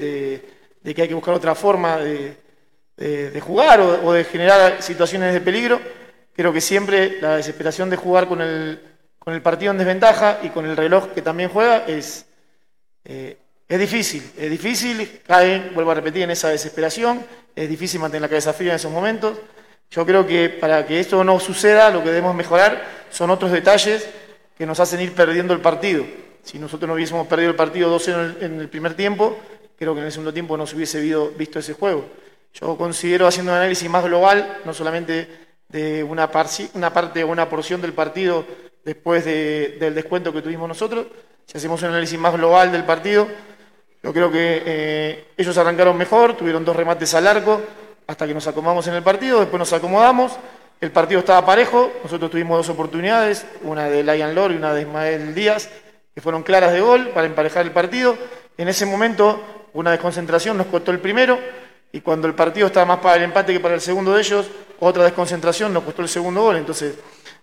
de, 0.84 0.94
que 0.94 1.02
hay 1.04 1.08
que 1.08 1.14
buscar 1.14 1.36
otra 1.36 1.54
forma 1.54 1.98
de, 1.98 2.36
de, 2.98 3.40
jugar 3.40 3.80
o, 3.80 4.12
de 4.12 4.24
generar 4.24 4.82
situaciones 4.82 5.34
de 5.34 5.42
peligro, 5.42 5.80
creo 6.34 6.52
que 6.52 6.62
siempre 6.62 7.22
la 7.22 7.38
desesperación 7.38 7.90
de 7.92 7.96
jugar 7.96 8.28
con 8.28 8.42
el, 8.42 8.82
con 9.20 9.34
el 9.36 9.42
partido 9.42 9.72
en 9.72 9.78
desventaja 9.78 10.40
y 10.42 10.50
con 10.50 10.66
el 10.66 10.76
reloj 10.76 11.10
que 11.14 11.22
también 11.22 11.50
juega 11.50 11.86
es, 11.86 12.26
eh, 13.06 13.38
es 13.68 13.80
difícil. 13.80 14.24
Es 14.36 14.50
difícil, 14.50 15.22
caen, 15.28 15.72
vuelvo 15.76 15.92
a 15.92 15.96
repetir, 15.96 16.24
en 16.24 16.32
esa 16.32 16.50
desesperación, 16.50 17.24
es 17.56 17.70
difícil 17.70 18.00
mantener 18.00 18.24
la 18.24 18.30
cabeza 18.30 18.52
fría 18.52 18.72
en 18.72 18.78
esos 18.78 18.92
momentos. 18.92 19.38
Yo 19.92 20.06
creo 20.06 20.26
que 20.26 20.50
para 20.50 20.86
que 20.88 21.00
esto 21.00 21.24
no 21.24 21.40
suceda, 21.40 21.92
lo 21.92 22.04
que 22.04 22.10
debemos 22.10 22.36
mejorar 22.36 22.84
son 23.12 23.30
otros 23.30 23.52
detalles 23.52 24.08
que 24.60 24.66
nos 24.66 24.78
hacen 24.82 25.00
ir 25.00 25.13
perdiendo 25.16 25.54
el 25.54 25.62
partido. 25.62 26.04
Si 26.44 26.60
nosotros 26.60 26.88
no 26.88 26.96
hubiésemos 26.96 27.25
perdido 27.28 27.50
el 27.51 27.56
partido 27.56 27.98
2-0 27.98 28.36
en, 28.42 28.60
el- 28.60 28.68
primer 28.68 28.94
tiempo, 28.94 29.38
creo 29.78 29.94
que 29.94 30.01
en 30.01 30.08
el 30.08 30.12
segundo 30.12 30.34
tiempo 30.34 30.58
no 30.58 30.68
se 30.68 30.75
hubiese 30.75 31.01
visto 31.38 31.60
ese 31.60 31.74
juego. 31.74 32.06
Yo 32.54 32.75
considero, 32.78 33.25
haciendo 33.25 33.54
un 33.54 33.58
análisis 33.58 33.89
más 33.89 34.04
global, 34.04 34.58
no 34.66 34.74
solamente 34.74 35.30
de 35.70 36.04
una, 36.04 36.30
parte 36.30 37.24
o 37.24 37.28
una 37.28 37.48
porción 37.48 37.80
del 37.82 37.94
partido 37.94 38.46
después 38.84 39.24
de- 39.24 39.78
del 39.80 39.96
descuento 39.96 40.34
que 40.34 40.42
tuvimos 40.42 40.68
nosotros, 40.68 41.08
si 41.46 41.58
hacemos 41.58 41.82
un 41.82 41.89
análisis 41.89 42.20
más 42.20 42.34
global 42.34 42.72
del 42.72 42.84
partido, 42.84 43.28
yo 44.04 44.12
creo 44.13 44.30
que 44.30 44.62
eh, 44.66 45.25
ellos 45.38 45.58
arrancaron 45.58 45.96
mejor, 45.98 46.36
tuvieron 46.36 46.66
dos 46.66 46.75
remates 46.75 47.13
al 47.13 47.28
arco 47.28 47.62
hasta 48.08 48.28
que 48.28 48.34
nos 48.34 48.46
acomodamos 48.48 48.86
en 48.88 48.96
el 48.96 49.04
partido, 49.04 49.39
después 49.39 49.60
nos 49.60 49.72
acomodamos, 49.72 50.34
el 50.82 50.92
partido 50.92 51.20
estaba 51.20 51.46
parejo, 51.46 51.92
nosotros 52.04 52.32
tuvimos 52.32 52.58
dos 52.58 52.70
oportunidades, 52.70 53.46
una 53.64 53.90
de 53.90 54.04
Lion 54.04 54.34
Lord 54.34 54.54
y 54.54 54.56
una 54.56 54.74
de 54.74 54.82
Ismael 54.82 55.36
Díaz, 55.36 55.70
que 56.16 56.22
fueron 56.22 56.44
claras 56.44 56.72
de 56.72 56.80
gol 56.80 57.10
para 57.10 57.28
emparejar 57.28 57.66
el 57.66 57.72
partido. 57.72 58.18
En 58.58 58.68
ese 58.68 58.86
momento, 58.86 59.42
una 59.74 59.92
desconcentración 59.92 60.58
nos 60.58 60.68
costó 60.68 60.92
el 60.92 61.00
primero, 61.00 61.38
y 61.92 62.02
cuando 62.02 62.28
el 62.28 62.36
partido 62.36 62.68
estaba 62.68 62.86
más 62.86 63.00
para 63.00 63.16
el 63.16 63.24
empate 63.24 63.52
que 63.52 63.60
para 63.60 63.74
el 63.74 63.82
segundo 63.82 64.14
de 64.14 64.22
ellos, 64.22 64.48
otra 64.80 65.04
desconcentración 65.04 65.74
nos 65.74 65.84
costó 65.84 66.02
el 66.04 66.10
segundo 66.10 66.44
gol. 66.44 66.58
Entonces, 66.58 66.96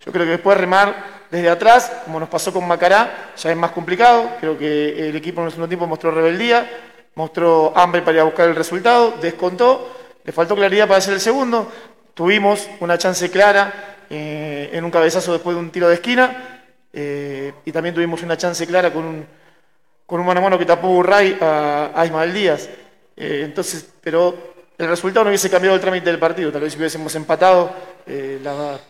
yo 0.05 0.13
creo 0.13 0.25
que 0.25 0.33
después 0.33 0.57
remar 0.57 1.27
desde 1.31 1.51
atrás, 1.51 1.93
como 2.05 2.21
nos 2.21 2.29
pasó 2.29 2.53
con 2.53 2.67
Macará, 2.67 3.33
ya 3.37 3.51
es 3.51 3.57
más 3.57 3.73
complicado. 3.73 4.31
Creo 4.41 4.57
que 4.57 5.09
el 5.09 5.17
equipo 5.17 5.41
en 5.41 5.47
el 5.47 5.51
segundo 5.51 5.69
tiempo 5.69 5.87
mostró 5.87 6.13
rebeldía, 6.13 6.71
mostró 7.17 7.73
hambre 7.77 8.03
para 8.03 8.15
ir 8.15 8.21
a 8.21 8.25
buscar 8.25 8.49
el 8.49 8.55
resultado, 8.55 9.15
descontó, 9.21 9.97
le 10.23 10.33
faltó 10.33 10.55
claridad 10.55 10.87
para 10.87 10.99
hacer 10.99 11.15
el 11.15 11.21
segundo. 11.21 11.71
Tuvimos 12.17 12.67
una 12.81 12.97
chance 12.97 13.31
clara 13.31 13.99
eh, 14.09 14.71
en 14.73 14.83
un 14.83 14.91
cabezazo 14.91 15.35
después 15.35 15.55
de 15.55 15.61
un 15.61 15.69
tiro 15.69 15.87
de 15.87 15.97
esquina 15.97 16.63
eh, 16.91 17.53
y 17.63 17.71
también 17.71 17.95
tuvimos 17.95 18.23
una 18.23 18.39
chance 18.39 18.67
clara 18.67 18.91
con 18.91 19.05
un, 19.05 19.27
con 20.07 20.21
un 20.21 20.27
mano 20.27 20.41
a 20.41 20.45
mano 20.45 20.59
que 20.59 20.65
tapó 20.65 20.89
Burray 20.89 21.37
a, 21.39 21.91
a 21.95 22.07
Ismael 22.07 22.33
Díaz. 22.33 22.71
Eh, 23.19 23.43
entonces, 23.45 23.87
pero 24.01 24.35
el 24.79 24.89
resultado 24.89 25.25
no 25.25 25.29
hubiese 25.29 25.51
cambiado 25.51 25.77
el 25.77 25.83
trámite 25.83 26.07
del 26.07 26.19
partido. 26.19 26.51
Tal 26.51 26.63
vez 26.63 26.73
si 26.73 26.79
hubiésemos 26.79 27.15
empatado, 27.17 27.71
la, 28.07 28.81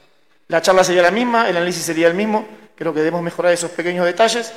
la 0.47 0.63
charla 0.63 0.85
sería 0.85 1.03
la 1.03 1.11
misma, 1.11 1.49
el 1.49 1.57
análisis 1.57 1.83
sería 1.83 2.07
el 2.07 2.15
mismo. 2.15 2.47
Creo 2.77 2.95
que 2.95 3.01
debemos 3.01 3.23
mejorar 3.23 3.53
esos 3.53 3.73
pequeños 3.73 4.07
detalles 4.07 4.53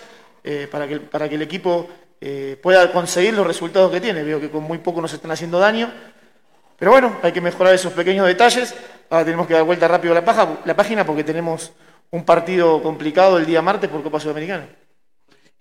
para, 0.70 0.88
que, 0.88 1.00
para 1.00 1.28
que 1.28 1.36
el 1.36 1.42
equipo 1.42 1.90
pueda 2.62 2.92
conseguir 2.92 3.34
los 3.34 3.48
resultados 3.48 3.92
que 3.92 4.00
tiene. 4.00 4.22
Veo 4.22 4.40
que 4.40 4.52
con 4.52 4.62
muy 4.62 4.78
poco 4.78 5.02
nos 5.02 5.14
están 5.14 5.32
haciendo 5.32 5.58
daño. 5.58 5.92
Pero 6.80 6.92
bueno, 6.92 7.18
hay 7.22 7.32
que 7.32 7.42
mejorar 7.42 7.74
esos 7.74 7.94
pequeños 7.94 8.26
detalles. 8.26 8.74
Ahora 9.10 9.26
tenemos 9.26 9.48
que 9.48 9.54
dar 9.54 9.64
vuelta 9.64 9.88
rápido 9.88 10.14
a 10.14 10.16
la, 10.16 10.26
paja- 10.26 10.60
la 10.66 10.76
página 10.76 11.06
porque 11.06 11.24
tenemos 11.24 11.72
un 12.12 12.24
partido 12.26 12.82
complicado 12.82 13.38
el 13.38 13.46
día 13.46 13.62
martes 13.62 13.90
por 13.90 14.02
Copa 14.02 14.20
Sudamericana. 14.20 14.68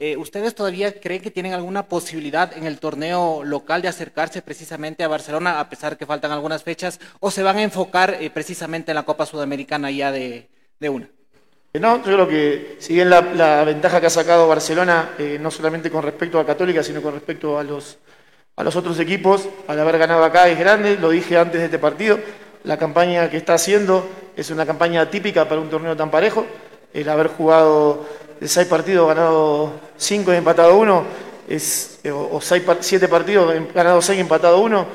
Eh, 0.00 0.16
¿Ustedes 0.16 0.54
todavía 0.54 1.00
creen 1.00 1.20
que 1.22 1.32
tienen 1.32 1.54
alguna 1.54 1.88
posibilidad 1.88 2.56
en 2.56 2.66
el 2.66 2.78
torneo 2.78 3.42
local 3.42 3.82
de 3.82 3.88
acercarse 3.88 4.42
precisamente 4.42 5.02
a 5.02 5.08
Barcelona, 5.08 5.58
a 5.58 5.68
pesar 5.68 5.96
que 5.98 6.06
faltan 6.06 6.30
algunas 6.30 6.62
fechas, 6.62 7.00
o 7.18 7.32
se 7.32 7.42
van 7.42 7.56
a 7.58 7.62
enfocar 7.64 8.16
eh, 8.20 8.30
precisamente 8.30 8.92
en 8.92 8.94
la 8.94 9.02
Copa 9.02 9.26
Sudamericana 9.26 9.90
ya 9.90 10.12
de, 10.12 10.48
de 10.78 10.88
una? 10.88 11.10
Eh, 11.72 11.80
No, 11.80 11.96
yo 11.98 12.02
creo 12.04 12.28
que 12.28 12.76
si 12.78 12.94
bien 12.94 13.10
la, 13.10 13.20
la 13.22 13.64
ventaja 13.64 14.00
que 14.00 14.06
ha 14.06 14.10
sacado 14.10 14.46
Barcelona, 14.46 15.10
eh, 15.18 15.38
no 15.40 15.50
solamente 15.50 15.90
con 15.90 16.02
respecto 16.04 16.38
a 16.38 16.46
Católica, 16.46 16.82
sino 16.82 17.02
con 17.02 17.14
respecto 17.14 17.58
a 17.58 17.64
los, 17.64 17.98
a 18.58 18.64
los 18.64 18.74
otros 18.74 18.98
equipos, 18.98 19.48
al 19.68 19.78
haber 19.78 19.98
ganado 19.98 20.24
acá 20.24 20.48
es 20.48 20.58
grande, 20.58 20.98
lo 21.00 21.10
dije 21.10 21.38
antes 21.38 21.60
de 21.60 21.66
este 21.66 21.78
partido, 21.78 22.18
la 22.64 22.76
campaña 22.76 23.30
que 23.30 23.36
está 23.36 23.54
haciendo 23.54 24.08
es 24.36 24.50
una 24.50 24.66
campaña 24.66 25.08
típica 25.08 25.48
para 25.48 25.60
un 25.60 25.70
torneo 25.70 25.96
tan 25.96 26.10
parejo, 26.10 26.44
el 26.92 27.08
haber 27.08 27.28
jugado 27.28 28.04
de 28.40 28.48
seis 28.48 28.66
partidos, 28.66 29.06
ganado 29.06 29.74
cinco 29.96 30.32
y 30.32 30.36
empatado 30.36 30.76
uno, 30.76 31.04
es, 31.48 32.00
eh, 32.02 32.10
o, 32.10 32.40
seis, 32.40 32.64
siete 32.80 33.06
partidos, 33.06 33.54
ganado 33.72 34.02
seis 34.02 34.18
y 34.18 34.22
empatado 34.22 34.58
uno, 34.60 34.86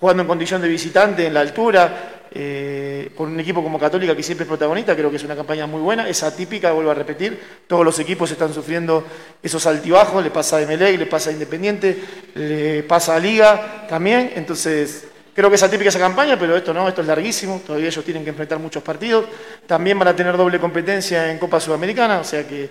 jugando 0.00 0.22
en 0.22 0.26
condición 0.26 0.62
de 0.62 0.68
visitante, 0.68 1.26
en 1.26 1.34
la 1.34 1.40
altura, 1.40 2.19
eh, 2.32 3.10
con 3.16 3.30
un 3.30 3.40
equipo 3.40 3.62
como 3.62 3.78
Católica 3.78 4.14
que 4.14 4.22
siempre 4.22 4.44
es 4.44 4.48
protagonista, 4.48 4.94
creo 4.94 5.10
que 5.10 5.16
es 5.16 5.24
una 5.24 5.34
campaña 5.36 5.66
muy 5.66 5.80
buena, 5.80 6.08
es 6.08 6.22
atípica, 6.22 6.72
vuelvo 6.72 6.90
a 6.90 6.94
repetir, 6.94 7.40
todos 7.66 7.84
los 7.84 7.98
equipos 7.98 8.30
están 8.30 8.52
sufriendo 8.54 9.04
esos 9.42 9.66
altibajos, 9.66 10.22
le 10.22 10.30
pasa 10.30 10.56
a 10.56 10.62
Emelec, 10.62 10.98
le 10.98 11.06
pasa 11.06 11.30
a 11.30 11.32
Independiente, 11.32 11.98
le 12.34 12.82
pasa 12.84 13.16
a 13.16 13.18
Liga 13.18 13.86
también, 13.88 14.32
entonces 14.36 15.06
creo 15.34 15.48
que 15.48 15.56
es 15.56 15.62
atípica 15.62 15.88
esa 15.88 15.98
campaña, 15.98 16.38
pero 16.38 16.56
esto 16.56 16.72
no, 16.74 16.86
esto 16.88 17.00
es 17.00 17.06
larguísimo, 17.06 17.60
todavía 17.66 17.88
ellos 17.88 18.04
tienen 18.04 18.24
que 18.24 18.30
enfrentar 18.30 18.58
muchos 18.58 18.82
partidos, 18.82 19.24
también 19.66 19.98
van 19.98 20.08
a 20.08 20.16
tener 20.16 20.36
doble 20.36 20.58
competencia 20.60 21.30
en 21.30 21.38
Copa 21.38 21.58
Sudamericana, 21.60 22.20
o 22.20 22.24
sea 22.24 22.46
que 22.46 22.70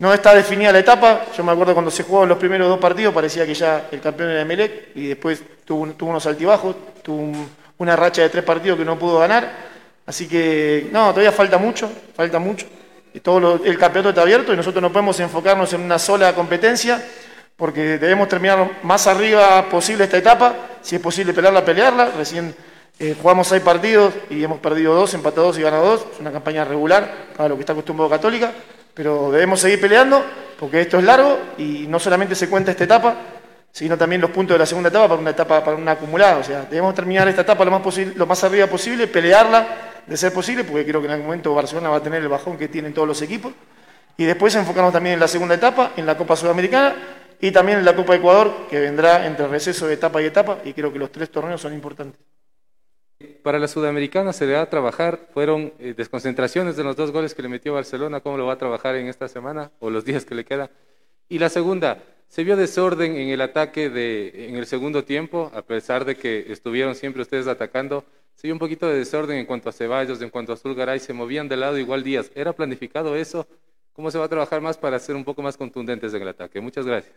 no 0.00 0.14
está 0.14 0.32
definida 0.32 0.70
la 0.70 0.78
etapa. 0.78 1.26
Yo 1.36 1.42
me 1.42 1.50
acuerdo 1.50 1.72
cuando 1.74 1.90
se 1.90 2.04
jugó 2.04 2.24
los 2.24 2.38
primeros 2.38 2.68
dos 2.68 2.78
partidos, 2.78 3.12
parecía 3.12 3.44
que 3.44 3.54
ya 3.54 3.88
el 3.90 4.00
campeón 4.00 4.30
era 4.30 4.42
Emelec 4.42 4.94
y 4.94 5.08
después 5.08 5.42
tuvo, 5.64 5.88
tuvo 5.88 6.10
unos 6.10 6.24
altibajos, 6.26 6.76
tuvo 7.02 7.16
un- 7.16 7.48
una 7.78 7.96
racha 7.96 8.22
de 8.22 8.28
tres 8.28 8.44
partidos 8.44 8.78
que 8.78 8.84
no 8.84 8.98
pudo 8.98 9.18
ganar. 9.20 9.68
Así 10.06 10.26
que, 10.26 10.88
no, 10.92 11.10
todavía 11.10 11.32
falta 11.32 11.58
mucho, 11.58 11.90
falta 12.14 12.38
mucho. 12.38 12.66
Y 13.14 13.20
todo 13.20 13.40
lo- 13.40 13.64
el 13.64 13.78
campeonato 13.78 14.10
está 14.10 14.22
abierto 14.22 14.52
y 14.52 14.56
nosotros 14.56 14.80
no 14.82 14.90
podemos 14.92 15.18
enfocarnos 15.20 15.72
en 15.72 15.80
una 15.82 15.98
sola 15.98 16.34
competencia 16.34 17.02
porque 17.56 17.98
debemos 17.98 18.28
terminar 18.28 18.70
más 18.82 19.06
arriba 19.06 19.68
posible 19.68 20.04
esta 20.04 20.16
etapa. 20.18 20.54
Si 20.82 20.96
es 20.96 21.02
posible 21.02 21.32
pelearla, 21.32 21.64
pelearla. 21.64 22.10
Recién 22.16 22.54
eh, 22.98 23.16
jugamos 23.20 23.48
seis 23.48 23.62
partidos 23.62 24.14
y 24.30 24.42
hemos 24.42 24.58
perdido 24.60 24.94
dos, 24.94 25.12
empatado 25.14 25.48
dos 25.48 25.58
y 25.58 25.62
ganado 25.62 25.84
dos. 25.86 26.06
Es 26.14 26.20
una 26.20 26.32
campaña 26.32 26.64
regular 26.64 27.12
para 27.36 27.48
lo 27.48 27.54
que 27.56 27.60
está 27.62 27.72
acostumbrado 27.72 28.10
Católica 28.10 28.52
pero 28.94 29.30
debemos 29.30 29.60
seguir 29.60 29.80
peleando 29.80 30.24
porque 30.58 30.80
esto 30.80 30.98
es 30.98 31.04
largo 31.04 31.38
y 31.56 31.86
no 31.86 32.00
solamente 32.00 32.34
se 32.34 32.48
cuenta 32.48 32.72
esta 32.72 32.82
etapa, 32.82 33.14
sino 33.72 33.96
también 33.96 34.20
los 34.20 34.30
puntos 34.30 34.54
de 34.54 34.58
la 34.58 34.66
segunda 34.66 34.88
etapa 34.88 35.08
para 35.08 35.20
una 35.20 35.30
etapa 35.30 35.64
para 35.64 35.76
una 35.76 35.92
acumulada. 35.92 36.38
O 36.38 36.44
sea, 36.44 36.62
debemos 36.62 36.94
terminar 36.94 37.28
esta 37.28 37.42
etapa 37.42 37.64
lo 37.64 37.70
más, 37.70 37.82
posible, 37.82 38.14
lo 38.16 38.26
más 38.26 38.42
arriba 38.44 38.66
posible, 38.66 39.06
pelearla 39.06 39.66
de 40.06 40.16
ser 40.16 40.32
posible, 40.32 40.64
porque 40.64 40.84
creo 40.84 41.00
que 41.00 41.06
en 41.06 41.12
algún 41.12 41.26
momento 41.26 41.54
Barcelona 41.54 41.90
va 41.90 41.96
a 41.96 42.02
tener 42.02 42.22
el 42.22 42.28
bajón 42.28 42.56
que 42.56 42.68
tienen 42.68 42.94
todos 42.94 43.06
los 43.06 43.20
equipos. 43.22 43.52
Y 44.16 44.24
después 44.24 44.54
enfocarnos 44.56 44.92
también 44.92 45.14
en 45.14 45.20
la 45.20 45.28
segunda 45.28 45.54
etapa, 45.54 45.92
en 45.96 46.04
la 46.04 46.16
Copa 46.16 46.34
Sudamericana 46.34 46.96
y 47.40 47.52
también 47.52 47.78
en 47.78 47.84
la 47.84 47.94
Copa 47.94 48.16
Ecuador, 48.16 48.66
que 48.68 48.80
vendrá 48.80 49.26
entre 49.26 49.46
receso 49.46 49.86
de 49.86 49.94
etapa 49.94 50.20
y 50.20 50.26
etapa, 50.26 50.58
y 50.64 50.72
creo 50.72 50.92
que 50.92 50.98
los 50.98 51.12
tres 51.12 51.30
torneos 51.30 51.60
son 51.60 51.72
importantes. 51.72 52.20
Para 53.42 53.58
la 53.58 53.68
Sudamericana 53.68 54.32
se 54.32 54.46
le 54.46 54.54
va 54.54 54.62
a 54.62 54.70
trabajar, 54.70 55.28
fueron 55.32 55.72
eh, 55.78 55.94
desconcentraciones 55.96 56.76
de 56.76 56.84
los 56.84 56.96
dos 56.96 57.12
goles 57.12 57.34
que 57.34 57.42
le 57.42 57.48
metió 57.48 57.74
Barcelona, 57.74 58.20
¿cómo 58.20 58.36
lo 58.36 58.46
va 58.46 58.54
a 58.54 58.58
trabajar 58.58 58.96
en 58.96 59.06
esta 59.06 59.28
semana 59.28 59.70
o 59.78 59.90
los 59.90 60.04
días 60.04 60.24
que 60.24 60.34
le 60.34 60.44
quedan? 60.44 60.70
Y 61.28 61.38
la 61.38 61.48
segunda, 61.48 61.98
se 62.28 62.44
vio 62.44 62.56
desorden 62.56 63.16
en 63.16 63.30
el 63.30 63.40
ataque 63.40 63.88
de, 63.90 64.48
en 64.48 64.56
el 64.56 64.66
segundo 64.66 65.04
tiempo, 65.04 65.50
a 65.54 65.62
pesar 65.62 66.04
de 66.04 66.16
que 66.16 66.52
estuvieron 66.52 66.94
siempre 66.94 67.22
ustedes 67.22 67.46
atacando, 67.46 68.04
se 68.34 68.46
vio 68.46 68.54
un 68.54 68.58
poquito 68.58 68.86
de 68.86 68.98
desorden 68.98 69.38
en 69.38 69.46
cuanto 69.46 69.68
a 69.68 69.72
Ceballos, 69.72 70.22
en 70.22 70.30
cuanto 70.30 70.52
a 70.52 70.56
Zulgaray, 70.56 71.00
se 71.00 71.12
movían 71.12 71.48
de 71.48 71.56
lado 71.56 71.78
igual 71.78 72.04
Díaz. 72.04 72.30
¿Era 72.34 72.52
planificado 72.52 73.16
eso? 73.16 73.46
¿Cómo 73.94 74.10
se 74.10 74.18
va 74.18 74.26
a 74.26 74.28
trabajar 74.28 74.60
más 74.60 74.76
para 74.76 74.98
ser 75.00 75.16
un 75.16 75.24
poco 75.24 75.42
más 75.42 75.56
contundentes 75.56 76.14
en 76.14 76.22
el 76.22 76.28
ataque? 76.28 76.60
Muchas 76.60 76.86
gracias. 76.86 77.16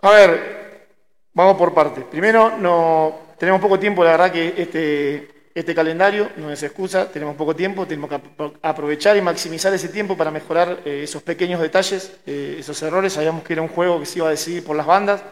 A 0.00 0.10
ver, 0.12 0.88
vamos 1.34 1.58
por 1.58 1.74
partes. 1.74 2.04
Primero, 2.04 2.56
no, 2.56 3.18
tenemos 3.36 3.60
poco 3.60 3.78
tiempo, 3.78 4.02
la 4.02 4.12
verdad 4.12 4.32
que 4.32 4.54
este, 4.56 5.28
este 5.54 5.74
calendario 5.74 6.30
no 6.36 6.50
es 6.50 6.62
excusa, 6.62 7.10
tenemos 7.10 7.34
poco 7.34 7.56
tiempo, 7.56 7.86
tenemos 7.86 8.08
que 8.08 8.16
apro- 8.16 8.52
aprovechar 8.62 9.16
y 9.16 9.20
maximizar 9.20 9.74
ese 9.74 9.88
tiempo 9.88 10.16
para 10.16 10.30
mejorar 10.30 10.80
eh, 10.84 11.02
esos 11.02 11.22
pequeños 11.22 11.60
detalles, 11.60 12.12
eh, 12.26 12.56
esos 12.60 12.80
errores. 12.82 13.12
Sabíamos 13.14 13.42
que 13.42 13.54
era 13.54 13.62
un 13.62 13.68
juego 13.68 13.98
que 13.98 14.06
se 14.06 14.18
iba 14.18 14.28
a 14.28 14.30
decidir 14.30 14.64
por 14.64 14.76
las 14.76 14.86
bandas, 14.86 15.22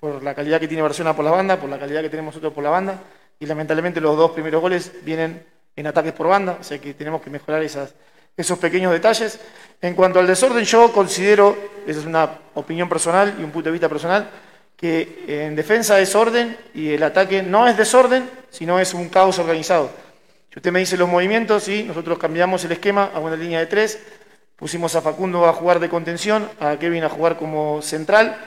por 0.00 0.22
la 0.22 0.34
calidad 0.34 0.58
que 0.60 0.68
tiene 0.68 0.82
Barcelona 0.82 1.14
por 1.14 1.24
las 1.24 1.34
bandas, 1.34 1.58
por 1.58 1.68
la 1.68 1.78
calidad 1.78 2.02
que 2.02 2.08
tenemos 2.08 2.34
nosotros 2.34 2.52
por 2.52 2.64
la 2.64 2.70
banda, 2.70 3.00
y 3.38 3.46
lamentablemente 3.46 4.00
los 4.00 4.16
dos 4.16 4.30
primeros 4.30 4.62
goles 4.62 4.92
vienen 5.04 5.44
en 5.76 5.86
ataques 5.86 6.12
por 6.12 6.28
banda, 6.28 6.56
o 6.60 6.64
sea 6.64 6.78
que 6.78 6.94
tenemos 6.94 7.20
que 7.20 7.30
mejorar 7.30 7.62
esos 7.62 8.58
pequeños 8.58 8.92
detalles. 8.92 9.38
En 9.82 9.94
cuanto 9.94 10.18
al 10.18 10.26
desorden, 10.26 10.64
yo 10.64 10.92
considero, 10.92 11.56
esa 11.86 12.00
es 12.00 12.06
una 12.06 12.30
opinión 12.54 12.88
personal 12.88 13.36
y 13.38 13.44
un 13.44 13.50
punto 13.50 13.68
de 13.68 13.72
vista 13.72 13.88
personal, 13.88 14.28
que 14.78 15.24
en 15.26 15.56
defensa 15.56 15.98
es 15.98 16.14
orden 16.14 16.56
y 16.72 16.90
el 16.90 17.02
ataque 17.02 17.42
no 17.42 17.66
es 17.66 17.76
desorden, 17.76 18.30
sino 18.48 18.78
es 18.78 18.94
un 18.94 19.08
caos 19.08 19.38
organizado. 19.40 19.90
Si 20.52 20.60
usted 20.60 20.70
me 20.70 20.78
dice 20.78 20.96
los 20.96 21.08
movimientos, 21.08 21.64
sí, 21.64 21.82
nosotros 21.82 22.16
cambiamos 22.16 22.64
el 22.64 22.72
esquema 22.72 23.10
a 23.12 23.18
una 23.18 23.34
línea 23.34 23.58
de 23.58 23.66
tres, 23.66 23.98
pusimos 24.54 24.94
a 24.94 25.02
Facundo 25.02 25.46
a 25.46 25.52
jugar 25.52 25.80
de 25.80 25.88
contención, 25.88 26.48
a 26.60 26.76
Kevin 26.76 27.02
a 27.02 27.08
jugar 27.08 27.36
como 27.36 27.82
central, 27.82 28.38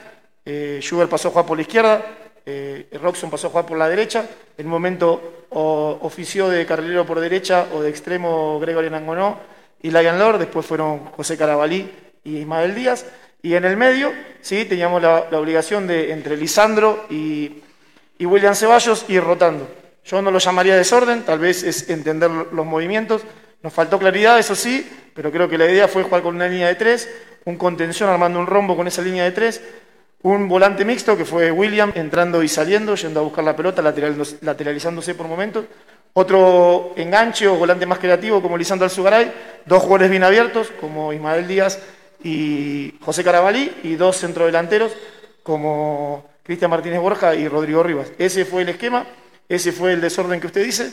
eh, 0.46 0.78
Schubert 0.80 1.10
pasó 1.10 1.28
a 1.28 1.30
jugar 1.32 1.46
por 1.46 1.58
la 1.58 1.62
izquierda, 1.62 2.02
eh, 2.46 2.88
Roxon 3.00 3.30
pasó 3.30 3.48
a 3.48 3.50
jugar 3.50 3.66
por 3.66 3.76
la 3.76 3.88
derecha, 3.90 4.24
en 4.56 4.66
un 4.66 4.72
momento 4.72 5.46
ofició 5.50 6.48
de 6.48 6.64
carrilero 6.64 7.04
por 7.04 7.20
derecha 7.20 7.66
o 7.74 7.82
de 7.82 7.90
extremo 7.90 8.58
Gregory 8.58 8.88
Nangonó 8.88 9.38
y 9.82 9.90
Lion 9.90 10.18
Lord, 10.18 10.38
después 10.38 10.64
fueron 10.64 11.04
José 11.10 11.36
Carabalí 11.36 11.90
y 12.24 12.38
Ismael 12.38 12.74
Díaz, 12.74 13.04
y 13.42 13.54
en 13.54 13.64
el 13.64 13.76
medio 13.76 14.12
sí 14.40 14.64
teníamos 14.64 15.02
la, 15.02 15.26
obligación 15.32 15.86
de 15.86 16.12
entre 16.12 16.36
Lisandro 16.36 17.06
y, 17.10 17.62
y 18.18 18.26
William 18.26 18.54
Ceballos 18.54 19.04
ir 19.08 19.22
rotando. 19.22 19.68
Yo 20.04 20.22
no 20.22 20.30
lo 20.30 20.38
llamaría 20.38 20.76
desorden, 20.76 21.22
tal 21.22 21.38
vez 21.38 21.62
es 21.62 21.90
entender 21.90 22.30
los 22.30 22.66
movimientos. 22.66 23.22
Nos 23.62 23.72
faltó 23.72 23.98
claridad, 23.98 24.38
eso 24.38 24.54
sí, 24.54 24.88
pero 25.14 25.30
creo 25.30 25.48
que 25.48 25.58
la 25.58 25.70
idea 25.70 25.86
fue 25.86 26.02
jugar 26.02 26.22
con 26.22 26.34
una 26.34 26.48
línea 26.48 26.68
de 26.68 26.74
tres, 26.74 27.08
un 27.44 27.56
contención 27.56 28.08
armando 28.08 28.38
un 28.38 28.46
rombo 28.46 28.76
con 28.76 28.88
esa 28.88 29.02
línea 29.02 29.24
de 29.24 29.30
tres, 29.32 29.60
un 30.22 30.48
volante 30.48 30.84
mixto 30.84 31.16
que 31.16 31.24
fue 31.24 31.50
William 31.50 31.92
entrando 31.94 32.42
y 32.42 32.48
saliendo, 32.48 32.94
yendo 32.94 33.20
a 33.20 33.22
buscar 33.24 33.44
la 33.44 33.56
pelota, 33.56 33.82
lateralizándose 33.82 35.14
por 35.14 35.26
momentos. 35.26 35.64
Otro 36.14 36.92
enganche 36.96 37.48
o 37.48 37.54
volante 37.54 37.86
más 37.86 37.98
creativo 37.98 38.42
como 38.42 38.58
Lisandro 38.58 38.84
Alzugaray, 38.84 39.32
dos 39.64 39.82
jugadores 39.82 40.10
bien 40.10 40.22
abiertos 40.24 40.70
como 40.80 41.12
Ismael 41.12 41.48
Díaz 41.48 41.80
y 42.22 42.94
José 43.00 43.24
Carabalí 43.24 43.72
y 43.82 43.96
dos 43.96 44.18
centrodelanteros 44.18 44.92
como 45.42 46.24
Cristian 46.42 46.70
Martínez 46.70 47.00
Borja 47.00 47.34
y 47.34 47.48
Rodrigo 47.48 47.82
Rivas. 47.82 48.12
Ese 48.18 48.44
fue 48.44 48.62
el 48.62 48.68
esquema, 48.68 49.06
ese 49.48 49.72
fue 49.72 49.92
el 49.92 50.00
desorden 50.00 50.40
que 50.40 50.46
usted 50.46 50.64
dice. 50.64 50.92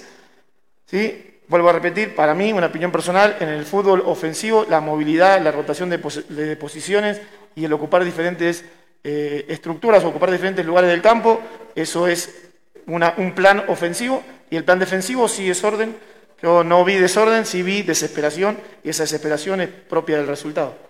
¿sí? 0.85 1.39
Vuelvo 1.47 1.69
a 1.69 1.73
repetir, 1.73 2.15
para 2.15 2.35
mí, 2.35 2.53
una 2.53 2.67
opinión 2.67 2.91
personal, 2.91 3.37
en 3.39 3.49
el 3.49 3.65
fútbol 3.65 4.03
ofensivo, 4.05 4.65
la 4.69 4.81
movilidad, 4.81 5.41
la 5.41 5.51
rotación 5.51 5.89
de, 5.89 6.55
posiciones 6.57 7.21
y 7.55 7.65
el 7.65 7.73
ocupar 7.73 8.05
diferentes 8.05 8.63
eh, 9.03 9.45
estructuras, 9.49 10.03
ocupar 10.03 10.29
diferentes 10.29 10.65
lugares 10.65 10.91
del 10.91 11.01
campo, 11.01 11.41
eso 11.75 12.07
es 12.07 12.51
un 12.85 13.33
plan 13.35 13.63
ofensivo 13.67 14.23
y 14.49 14.55
el 14.57 14.63
plan 14.63 14.79
defensivo 14.79 15.27
sí 15.27 15.49
es 15.49 15.63
orden. 15.63 15.95
Yo 16.41 16.63
no 16.63 16.85
vi 16.85 16.95
desorden, 16.95 17.45
sí 17.45 17.63
vi 17.63 17.81
desesperación 17.81 18.57
y 18.83 18.89
esa 18.89 19.03
desesperación 19.03 19.61
es 19.61 19.69
propia 19.69 20.17
del 20.17 20.27
resultado. 20.27 20.88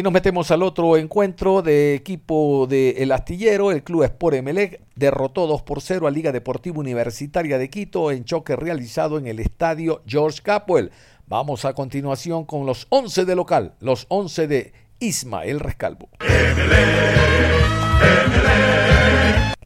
Y 0.00 0.02
nos 0.02 0.14
metemos 0.14 0.50
al 0.50 0.62
otro 0.62 0.96
encuentro 0.96 1.60
de 1.60 1.94
equipo 1.94 2.66
de 2.66 3.02
El 3.02 3.12
Astillero. 3.12 3.70
El 3.70 3.84
club 3.84 4.04
Sport 4.04 4.36
Emelec 4.36 4.80
derrotó 4.96 5.46
2 5.46 5.60
por 5.60 5.82
0 5.82 6.06
a 6.06 6.10
Liga 6.10 6.32
Deportiva 6.32 6.78
Universitaria 6.78 7.58
de 7.58 7.68
Quito 7.68 8.10
en 8.10 8.24
choque 8.24 8.56
realizado 8.56 9.18
en 9.18 9.26
el 9.26 9.40
estadio 9.40 10.00
George 10.06 10.40
Capwell. 10.42 10.90
Vamos 11.26 11.66
a 11.66 11.74
continuación 11.74 12.46
con 12.46 12.64
los 12.64 12.86
11 12.88 13.26
de 13.26 13.36
local, 13.36 13.74
los 13.80 14.06
11 14.08 14.46
de 14.46 14.72
Ismael 15.00 15.60
Rescalvo. 15.60 16.08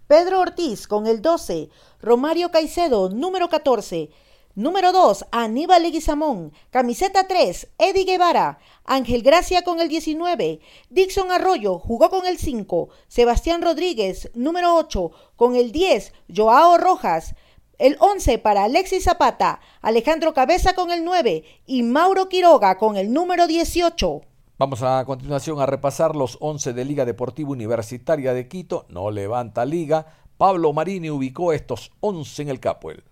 Pedro 0.09 0.41
Ortiz 0.41 0.89
con 0.89 1.07
el 1.07 1.23
12, 1.23 1.69
Romario 2.03 2.51
Caicedo 2.51 3.09
número 3.09 3.49
14, 3.49 4.11
Número 4.57 4.93
2, 4.93 5.27
Aníbal 5.33 5.83
Leguizamón. 5.83 6.53
Camiseta 6.71 7.27
3, 7.27 7.71
Eddie 7.77 8.05
Guevara. 8.05 8.61
Ángel 8.85 9.23
Gracia 9.23 9.63
con 9.63 9.81
el 9.81 9.89
19. 9.89 10.61
Dixon 10.91 11.31
Arroyo 11.33 11.79
jugó 11.79 12.11
con 12.11 12.27
el 12.27 12.39
5. 12.39 12.91
Sebastián 13.09 13.63
Rodríguez, 13.63 14.31
número 14.35 14.77
8. 14.77 15.11
Con 15.37 15.57
el 15.57 15.73
10, 15.73 16.13
Joao 16.35 16.77
Rojas. 16.77 17.35
El 17.79 17.97
11 17.99 18.39
para 18.39 18.65
Alexis 18.65 19.05
Zapata. 19.05 19.61
Alejandro 19.81 20.35
Cabeza 20.35 20.75
con 20.75 20.91
el 20.91 21.05
9. 21.05 21.45
Y 21.67 21.83
Mauro 21.83 22.29
Quiroga 22.29 22.77
con 22.77 22.97
el 22.97 23.13
número 23.13 23.47
18. 23.47 24.21
Vamos 24.59 24.83
a 24.83 25.05
continuación 25.05 25.61
a 25.61 25.67
repasar 25.67 26.15
los 26.15 26.37
11 26.41 26.75
de 26.75 26.85
Liga 26.85 27.05
Deportiva 27.05 27.51
Universitaria 27.51 28.35
de 28.35 28.49
Quito. 28.49 28.87
No 28.89 29.11
levanta 29.11 29.65
liga. 29.65 30.07
Pablo 30.37 30.73
Marini 30.73 31.11
ubicó 31.11 31.53
estos 31.53 31.91
11 32.01 32.43
en 32.43 32.49
el 32.51 32.61
Capuel. 32.61 33.03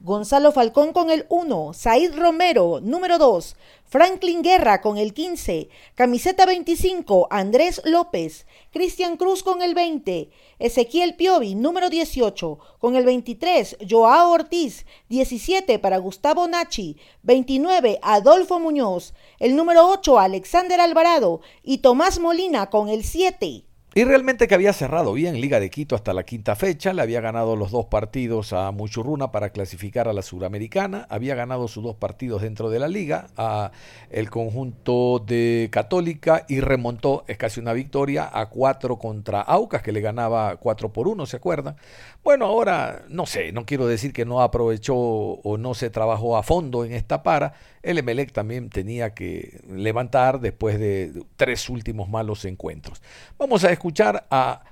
Gonzalo 0.00 0.52
Falcón 0.52 0.92
con 0.92 1.10
el 1.10 1.24
1, 1.30 1.72
Said 1.72 2.14
Romero, 2.16 2.80
número 2.82 3.16
2, 3.16 3.56
Franklin 3.86 4.42
Guerra 4.42 4.82
con 4.82 4.98
el 4.98 5.14
15, 5.14 5.70
camiseta 5.94 6.44
25, 6.44 7.28
Andrés 7.30 7.80
López, 7.84 8.46
Cristian 8.72 9.16
Cruz 9.16 9.42
con 9.42 9.62
el 9.62 9.74
20, 9.74 10.28
Ezequiel 10.58 11.16
Piovi, 11.16 11.54
número 11.54 11.88
18, 11.88 12.58
con 12.78 12.94
el 12.94 13.06
23, 13.06 13.78
Joao 13.88 14.32
Ortiz, 14.32 14.84
17 15.08 15.78
para 15.78 15.96
Gustavo 15.96 16.46
Nachi, 16.46 16.98
29, 17.22 17.98
Adolfo 18.02 18.60
Muñoz, 18.60 19.14
el 19.38 19.56
número 19.56 19.88
8, 19.88 20.18
Alexander 20.18 20.78
Alvarado 20.78 21.40
y 21.62 21.78
Tomás 21.78 22.20
Molina 22.20 22.68
con 22.68 22.90
el 22.90 23.02
7. 23.02 23.64
Y 23.96 24.04
realmente 24.04 24.46
que 24.46 24.54
había 24.54 24.74
cerrado 24.74 25.14
bien 25.14 25.40
Liga 25.40 25.58
de 25.58 25.70
Quito 25.70 25.94
hasta 25.94 26.12
la 26.12 26.24
quinta 26.24 26.54
fecha, 26.54 26.92
le 26.92 27.00
había 27.00 27.22
ganado 27.22 27.56
los 27.56 27.70
dos 27.70 27.86
partidos 27.86 28.52
a 28.52 28.70
Muchurruna 28.70 29.32
para 29.32 29.48
clasificar 29.48 30.06
a 30.06 30.12
la 30.12 30.20
Suramericana, 30.20 31.06
había 31.08 31.34
ganado 31.34 31.66
sus 31.66 31.82
dos 31.82 31.96
partidos 31.96 32.42
dentro 32.42 32.68
de 32.68 32.78
la 32.78 32.88
liga, 32.88 33.28
a 33.38 33.70
el 34.10 34.28
conjunto 34.28 35.24
de 35.26 35.70
Católica 35.72 36.44
y 36.46 36.60
remontó, 36.60 37.24
es 37.26 37.38
casi 37.38 37.58
una 37.58 37.72
victoria, 37.72 38.28
a 38.30 38.50
cuatro 38.50 38.98
contra 38.98 39.40
Aucas, 39.40 39.80
que 39.80 39.92
le 39.92 40.02
ganaba 40.02 40.56
cuatro 40.56 40.92
por 40.92 41.08
uno, 41.08 41.24
¿se 41.24 41.38
acuerdan? 41.38 41.76
Bueno, 42.22 42.44
ahora 42.44 43.06
no 43.08 43.24
sé, 43.24 43.50
no 43.52 43.64
quiero 43.64 43.86
decir 43.86 44.12
que 44.12 44.26
no 44.26 44.42
aprovechó 44.42 44.94
o 44.94 45.56
no 45.56 45.72
se 45.72 45.88
trabajó 45.88 46.36
a 46.36 46.42
fondo 46.42 46.84
en 46.84 46.92
esta 46.92 47.22
para, 47.22 47.54
el 47.82 47.96
Emelec 47.96 48.32
también 48.32 48.68
tenía 48.68 49.14
que 49.14 49.60
levantar 49.70 50.40
después 50.40 50.78
de 50.78 51.24
tres 51.36 51.70
últimos 51.70 52.10
malos 52.10 52.44
encuentros. 52.44 53.00
Vamos 53.38 53.64
a 53.64 53.70
escuchar 53.70 53.85
a 54.30 54.62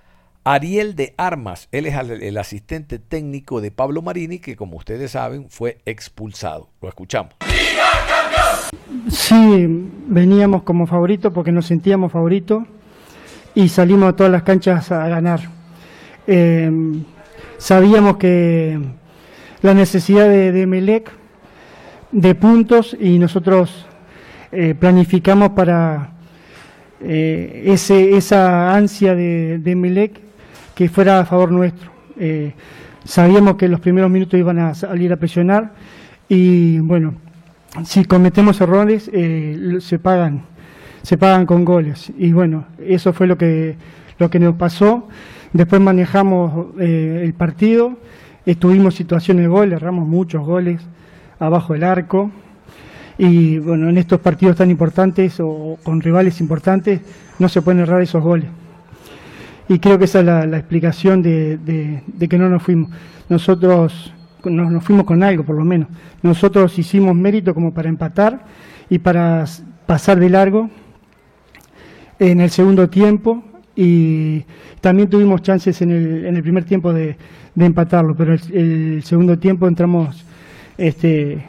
Ariel 0.45 0.95
de 0.95 1.15
Armas, 1.17 1.69
él 1.73 1.87
es 1.87 1.95
el 1.97 2.37
asistente 2.37 2.99
técnico 2.99 3.61
de 3.61 3.71
Pablo 3.71 4.03
Marini, 4.03 4.39
que 4.39 4.57
como 4.57 4.77
ustedes 4.77 5.13
saben 5.13 5.49
fue 5.49 5.79
expulsado. 5.87 6.69
Lo 6.83 6.89
escuchamos. 6.89 7.33
Sí, 9.09 9.67
veníamos 10.07 10.63
como 10.63 10.87
favoritos 10.87 11.33
porque 11.33 11.51
nos 11.51 11.67
sentíamos 11.67 12.13
favoritos 12.13 12.65
y 13.55 13.69
salimos 13.69 14.11
a 14.11 14.17
todas 14.17 14.31
las 14.31 14.43
canchas 14.43 14.93
a 14.93 15.09
ganar. 15.09 15.41
Eh, 16.27 16.71
sabíamos 17.57 18.19
que 18.19 18.79
la 19.63 19.75
necesidad 19.75 20.29
de, 20.29 20.53
de 20.53 20.67
Melec 20.67 21.11
de 22.13 22.35
puntos 22.35 22.97
y 22.99 23.19
nosotros 23.19 23.87
eh, 24.53 24.75
planificamos 24.79 25.51
para 25.51 26.14
eh, 27.07 27.65
ese, 27.67 28.17
esa 28.17 28.75
ansia 28.75 29.15
de, 29.15 29.59
de, 29.59 29.77
Melec 29.77 30.21
que 30.75 30.89
fuera 30.89 31.21
a 31.21 31.25
favor 31.27 31.53
nuestro. 31.53 31.91
Eh, 32.19 32.55
sabíamos 33.05 33.57
que 33.57 33.69
los 33.69 33.81
primeros 33.81 34.11
minutos 34.11 34.41
iban 34.41 34.59
a 34.59 34.75
salir 34.75 35.13
a 35.13 35.17
presionar 35.17 35.73
y 36.29 36.79
bueno, 36.79 37.15
si 37.85 38.05
cometemos 38.05 38.61
errores 38.61 39.11
se 39.81 39.99
pagan, 39.99 40.47
se 41.03 41.19
pagan 41.19 41.45
con 41.45 41.65
goles 41.65 42.11
y 42.17 42.33
bueno, 42.33 42.65
eso 42.79 43.13
fue 43.13 43.27
lo 43.27 43.37
que, 43.37 43.77
lo 44.19 44.31
que 44.31 44.39
nos 44.39 44.55
pasó. 44.55 45.09
Después 45.53 45.83
manejamos 45.83 46.75
el 46.79 47.35
partido, 47.35 47.99
estuvimos 48.47 48.95
situaciones 48.95 49.43
de 49.45 49.49
gol, 49.49 49.73
erramos 49.73 50.09
muchos 50.09 50.45
goles 50.45 50.81
abajo 51.39 51.75
del 51.75 51.85
arco. 51.85 52.31
Y 53.19 53.59
bueno, 53.59 53.89
en 53.89 53.99
estos 53.99 54.21
partidos 54.21 54.57
tan 54.57 54.71
importantes 54.71 55.39
o 55.41 55.79
con 55.83 56.01
rivales 56.01 56.41
importantes 56.41 57.01
no 57.39 57.49
se 57.49 57.63
pueden 57.63 57.81
errar 57.81 58.03
esos 58.03 58.23
goles. 58.23 58.49
Y 59.69 59.79
creo 59.79 59.99
que 59.99 60.05
esa 60.05 60.21
es 60.21 60.27
la, 60.27 60.59
explicación 60.59 61.23
de, 61.23 62.03
que 62.29 62.39
no 62.39 62.49
nos 62.49 62.63
fuimos. 62.63 62.91
Nosotros 63.29 64.13
nos, 64.45 64.85
fuimos 64.85 65.07
con 65.07 65.23
algo, 65.23 65.45
por 65.45 65.57
lo 65.57 65.65
menos. 65.65 65.89
Nosotros 66.23 66.79
hicimos 66.79 67.15
mérito 67.15 67.55
como 67.55 67.73
para 67.73 67.89
empatar 67.89 68.45
y 68.91 68.99
para 68.99 69.45
pasar 69.87 70.19
de 70.19 70.29
largo 70.29 70.69
en 72.19 72.41
el 72.41 72.51
segundo 72.51 72.89
tiempo 72.91 73.43
y 73.77 74.45
también 74.81 75.09
tuvimos 75.09 75.43
chances 75.43 75.81
en 75.83 75.91
el, 75.91 76.27
en 76.27 76.37
el 76.37 76.43
primer 76.43 76.65
tiempo 76.65 76.93
de, 76.93 77.17
empatarlo, 77.57 78.15
pero 78.17 78.35
el, 78.35 79.03
segundo 79.03 79.39
tiempo 79.39 79.67
entramos 79.67 80.25
este, 80.77 81.45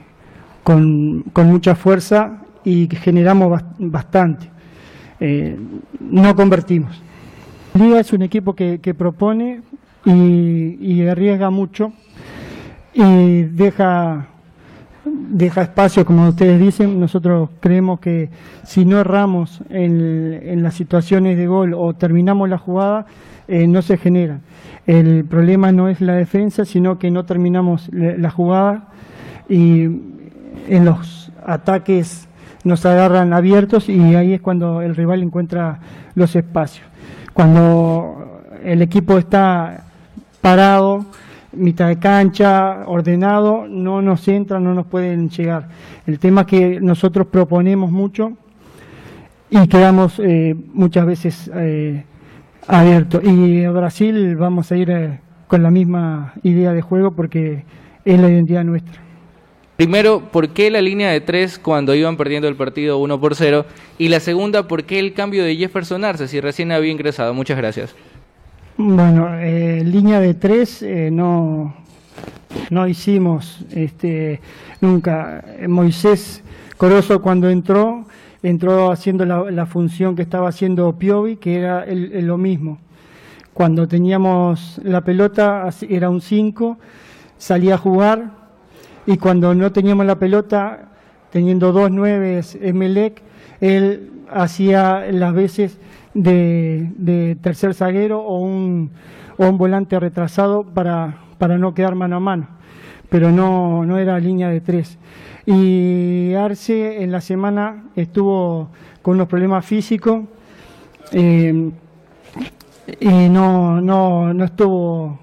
con, 0.65 1.23
mucha 1.45 1.75
fuerza 1.75 2.41
y 2.63 2.89
generamos 2.89 3.61
bastante. 3.77 4.49
Eh, 5.19 5.55
no 5.99 6.35
convertimos. 6.35 6.99
Liga 7.75 7.99
es 7.99 8.11
un 8.13 8.23
equipo 8.23 8.55
que, 8.55 8.95
propone, 8.97 9.61
y, 10.05 11.05
arriesga 11.07 11.49
mucho 11.51 11.93
y 12.93 13.43
deja 13.43 14.27
deja 15.05 15.61
espacio, 15.61 16.03
como 16.03 16.29
ustedes 16.29 16.59
dicen, 16.59 16.99
nosotros 16.99 17.49
creemos 17.59 17.99
que 17.99 18.29
si 18.63 18.85
no 18.85 18.99
erramos 18.99 19.61
en, 19.69 20.39
en 20.43 20.63
las 20.63 20.73
situaciones 20.73 21.37
de 21.37 21.45
gol 21.45 21.75
o 21.75 21.93
terminamos 21.93 22.49
la 22.49 22.57
jugada, 22.57 23.05
eh, 23.47 23.67
no 23.67 23.83
se 23.83 23.97
genera. 23.97 24.39
El 24.87 25.25
problema 25.25 25.71
no 25.71 25.89
es 25.89 26.01
la 26.01 26.13
defensa, 26.13 26.65
sino 26.65 26.97
que 26.97 27.11
no 27.11 27.25
terminamos 27.25 27.89
la, 27.91 28.17
la 28.17 28.31
jugada 28.31 28.87
y 29.47 30.14
en 30.67 30.85
los 30.85 31.31
ataques 31.45 32.27
nos 32.63 32.85
agarran 32.85 33.31
abiertos 33.33 33.89
y 33.89 34.15
ahí 34.15 34.33
es 34.33 34.41
cuando 34.41 34.81
el 34.81 34.95
rival 34.95 35.21
encuentra 35.21 35.79
los 36.15 36.35
espacios. 36.35 36.85
Cuando 37.33 38.41
el 38.63 38.81
equipo 38.81 39.17
está 39.17 39.83
parado, 40.41 41.05
mitad 41.53 41.87
de 41.87 41.99
cancha, 41.99 42.83
ordenado, 42.87 43.67
no 43.67 44.01
nos 44.01 44.27
entran, 44.27 44.63
no 44.63 44.73
nos 44.73 44.87
pueden 44.87 45.29
llegar. 45.29 45.67
El 46.07 46.19
tema 46.19 46.41
es 46.41 46.47
que 46.47 46.81
nosotros 46.81 47.27
proponemos 47.27 47.91
mucho 47.91 48.33
y 49.49 49.67
quedamos 49.67 50.19
eh, 50.19 50.55
muchas 50.73 51.05
veces 51.05 51.51
eh, 51.53 52.03
abiertos. 52.67 53.23
Y 53.23 53.61
en 53.63 53.73
Brasil 53.73 54.35
vamos 54.35 54.71
a 54.71 54.77
ir 54.77 54.89
eh, 54.89 55.19
con 55.47 55.61
la 55.61 55.71
misma 55.71 56.33
idea 56.41 56.73
de 56.73 56.81
juego 56.81 57.11
porque 57.11 57.63
es 58.03 58.19
la 58.19 58.29
identidad 58.29 58.63
nuestra. 58.63 59.04
Primero, 59.77 60.21
¿por 60.31 60.49
qué 60.49 60.71
la 60.71 60.81
línea 60.81 61.11
de 61.11 61.19
tres 61.19 61.59
cuando 61.59 61.93
iban 61.95 62.15
perdiendo 62.15 62.47
el 62.47 62.55
partido 62.55 62.97
1 62.97 63.19
por 63.19 63.35
0? 63.35 63.65
Y 63.97 64.07
la 64.07 64.21
segunda, 64.21 64.67
¿por 64.67 64.85
qué 64.85 64.99
el 64.99 65.13
cambio 65.13 65.43
de 65.43 65.55
Jefferson 65.57 66.05
Arce 66.05 66.29
si 66.29 66.39
recién 66.39 66.71
había 66.71 66.91
ingresado? 66.91 67.33
Muchas 67.33 67.57
gracias. 67.57 67.93
Bueno, 68.77 69.29
eh, 69.39 69.83
línea 69.85 70.19
de 70.19 70.33
tres 70.33 70.81
eh, 70.81 71.09
no, 71.11 71.75
no 72.69 72.87
hicimos 72.87 73.65
este, 73.71 74.39
nunca. 74.79 75.43
Moisés 75.67 76.41
Corozo 76.77 77.21
cuando 77.21 77.49
entró, 77.49 78.05
entró 78.43 78.91
haciendo 78.91 79.25
la, 79.25 79.65
función 79.65 80.15
que 80.15 80.21
estaba 80.21 80.49
haciendo 80.49 80.97
Piovi, 80.97 81.37
que 81.37 81.55
era 81.55 81.83
el- 81.83 82.25
lo 82.25 82.37
mismo. 82.37 82.79
Cuando 83.53 83.87
teníamos 83.87 84.79
la 84.83 85.01
pelota 85.01 85.69
era 85.89 86.09
un 86.09 86.19
5, 86.21 86.77
salía 87.37 87.75
a 87.75 87.77
jugar 87.77 88.44
y 89.05 89.17
cuando 89.17 89.53
no 89.53 89.71
teníamos 89.71 90.05
la 90.05 90.17
pelota, 90.17 90.89
teniendo 91.31 91.71
dos 91.71 91.91
nueves 91.91 92.57
Emelec, 92.61 93.21
él 93.59 94.11
hacía 94.31 95.05
las 95.11 95.33
veces 95.33 95.77
de, 96.13 97.37
tercer 97.41 97.73
zaguero 97.73 98.21
o 98.21 98.39
un, 98.39 98.91
o 99.37 99.47
un 99.47 99.57
volante 99.57 99.99
retrasado 99.99 100.63
para, 100.63 101.17
para 101.37 101.57
no 101.57 101.73
quedar 101.73 101.95
mano 101.95 102.15
a 102.15 102.19
mano, 102.19 102.47
pero 103.09 103.31
no, 103.31 103.85
no 103.85 103.97
era 103.97 104.19
línea 104.19 104.49
de 104.49 104.61
tres. 104.61 104.97
Y 105.45 106.33
Arce 106.33 107.03
en 107.03 107.11
la 107.11 107.21
semana 107.21 107.83
estuvo 107.95 108.69
con 109.01 109.15
unos 109.15 109.27
problemas 109.27 109.65
físicos 109.65 110.23
eh, 111.11 111.71
y 112.99 113.29
no, 113.29 113.79
no, 113.81 114.33
no 114.33 114.45
estuvo 114.45 115.19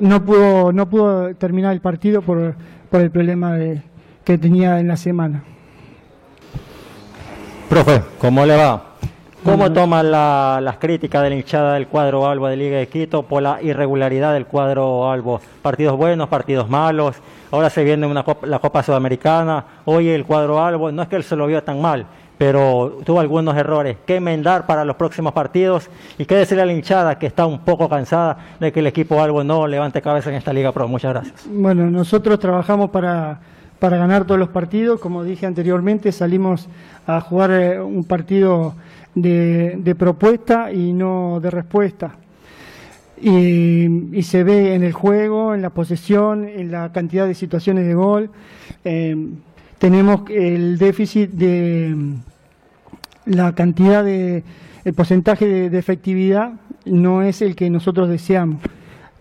no 0.00 0.24
pudo 0.24 0.72
no 0.72 0.88
pudo 0.90 1.34
terminar 1.36 1.72
el 1.72 1.80
partido 1.80 2.20
por, 2.20 2.56
por 2.94 3.00
el 3.02 3.10
problema 3.10 3.54
de, 3.56 3.82
que 4.24 4.38
tenía 4.38 4.78
en 4.78 4.86
la 4.86 4.96
semana. 4.96 5.42
Profe, 7.68 8.00
¿cómo 8.20 8.46
le 8.46 8.54
va? 8.54 8.84
¿Cómo 9.44 9.72
toma 9.72 10.00
la- 10.04 10.60
las 10.62 10.76
críticas 10.76 11.24
de 11.24 11.30
la 11.30 11.34
hinchada 11.34 11.74
del 11.74 11.88
cuadro 11.88 12.28
Albo 12.28 12.46
de 12.46 12.56
Liga 12.56 12.78
de 12.78 12.86
Quito 12.86 13.24
por 13.24 13.42
la 13.42 13.60
irregularidad 13.60 14.32
del 14.32 14.46
cuadro 14.46 15.10
Albo? 15.10 15.40
Partidos 15.60 15.96
buenos, 15.96 16.28
partidos 16.28 16.70
malos. 16.70 17.16
Ahora 17.50 17.68
se 17.68 17.82
viene 17.82 18.06
una 18.06 18.22
copa- 18.22 18.46
la 18.46 18.60
Copa 18.60 18.84
Sudamericana. 18.84 19.64
Hoy 19.86 20.10
el 20.10 20.24
cuadro 20.24 20.62
Albo, 20.64 20.92
no 20.92 21.02
es 21.02 21.08
que 21.08 21.16
él 21.16 21.24
se 21.24 21.34
lo 21.34 21.48
vio 21.48 21.64
tan 21.64 21.82
mal, 21.82 22.06
pero 22.36 22.98
tuvo 23.04 23.20
algunos 23.20 23.56
errores 23.56 23.96
que 24.04 24.16
enmendar 24.16 24.66
para 24.66 24.84
los 24.84 24.96
próximos 24.96 25.32
partidos. 25.32 25.88
Y 26.18 26.24
qué 26.24 26.34
decirle 26.34 26.62
a 26.62 26.66
la 26.66 26.72
hinchada 26.72 27.18
que 27.18 27.26
está 27.26 27.46
un 27.46 27.60
poco 27.60 27.88
cansada 27.88 28.38
de 28.58 28.72
que 28.72 28.80
el 28.80 28.86
equipo 28.86 29.22
Albo 29.22 29.44
no 29.44 29.66
levante 29.66 30.02
cabeza 30.02 30.30
en 30.30 30.36
esta 30.36 30.52
Liga 30.52 30.72
Pro. 30.72 30.88
Muchas 30.88 31.12
gracias. 31.12 31.46
Bueno, 31.48 31.90
nosotros 31.90 32.38
trabajamos 32.38 32.90
para, 32.90 33.40
para 33.78 33.96
ganar 33.98 34.24
todos 34.24 34.38
los 34.38 34.48
partidos. 34.48 35.00
Como 35.00 35.22
dije 35.22 35.46
anteriormente, 35.46 36.10
salimos 36.10 36.68
a 37.06 37.20
jugar 37.20 37.50
eh, 37.52 37.80
un 37.80 38.04
partido 38.04 38.74
de, 39.14 39.76
de 39.78 39.94
propuesta 39.94 40.72
y 40.72 40.92
no 40.92 41.38
de 41.40 41.50
respuesta. 41.50 42.16
Y, 43.20 44.16
y 44.18 44.22
se 44.24 44.42
ve 44.42 44.74
en 44.74 44.82
el 44.82 44.92
juego, 44.92 45.54
en 45.54 45.62
la 45.62 45.70
posesión, 45.70 46.48
en 46.48 46.72
la 46.72 46.90
cantidad 46.92 47.26
de 47.26 47.34
situaciones 47.34 47.86
de 47.86 47.94
gol. 47.94 48.30
Eh, 48.84 49.16
tenemos 49.78 50.22
el 50.30 50.78
déficit 50.78 51.30
de 51.30 51.92
mm, 51.94 52.14
la 53.26 53.54
cantidad 53.54 54.04
de, 54.04 54.42
el 54.84 54.94
porcentaje 54.94 55.46
de, 55.70 55.78
efectividad 55.78 56.52
no 56.84 57.22
es 57.22 57.42
el 57.42 57.56
que 57.56 57.70
nosotros 57.70 58.08
deseamos 58.08 58.60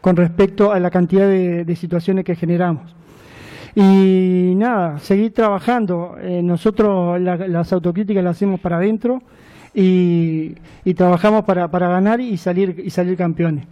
con 0.02 0.16
respecto 0.18 0.72
a 0.74 0.80
la 0.80 0.92
cantidad 0.92 1.28
de, 1.28 1.64
de 1.64 1.76
situaciones 1.76 2.26
que 2.26 2.36
generamos. 2.36 2.94
Y 3.76 4.54
nada, 4.56 5.00
seguir 5.00 5.34
trabajando. 5.34 6.18
Eh, 6.22 6.42
nosotros 6.44 7.20
la- 7.22 7.38
las 7.48 7.72
autocríticas 7.74 8.24
las 8.24 8.36
hacemos 8.38 8.60
para 8.60 8.78
adentro 8.78 9.22
y, 9.74 10.56
y 10.86 10.94
trabajamos 10.94 11.46
para, 11.46 11.70
para 11.70 11.88
ganar 11.88 12.20
y 12.22 12.38
salir, 12.38 12.82
y 12.86 12.90
salir 12.90 13.18
campeones. 13.18 13.66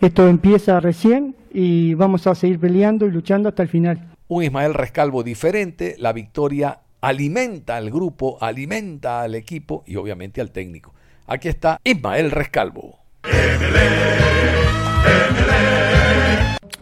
Esto 0.00 0.28
empieza 0.28 0.78
recién 0.80 1.34
y 1.52 1.94
vamos 1.94 2.26
a 2.26 2.34
seguir 2.34 2.58
peleando 2.60 3.06
y 3.06 3.10
luchando 3.10 3.48
hasta 3.48 3.62
el 3.62 3.68
final. 3.68 4.11
Un 4.28 4.44
Ismael 4.44 4.74
Rescalvo 4.74 5.22
diferente, 5.22 5.96
la 5.98 6.12
victoria 6.12 6.80
alimenta 7.00 7.76
al 7.76 7.90
grupo, 7.90 8.38
alimenta 8.40 9.22
al 9.22 9.34
equipo 9.34 9.82
y 9.86 9.96
obviamente 9.96 10.40
al 10.40 10.50
técnico. 10.50 10.94
Aquí 11.26 11.48
está 11.48 11.78
Ismael 11.84 12.30
Rescalvo. 12.30 12.98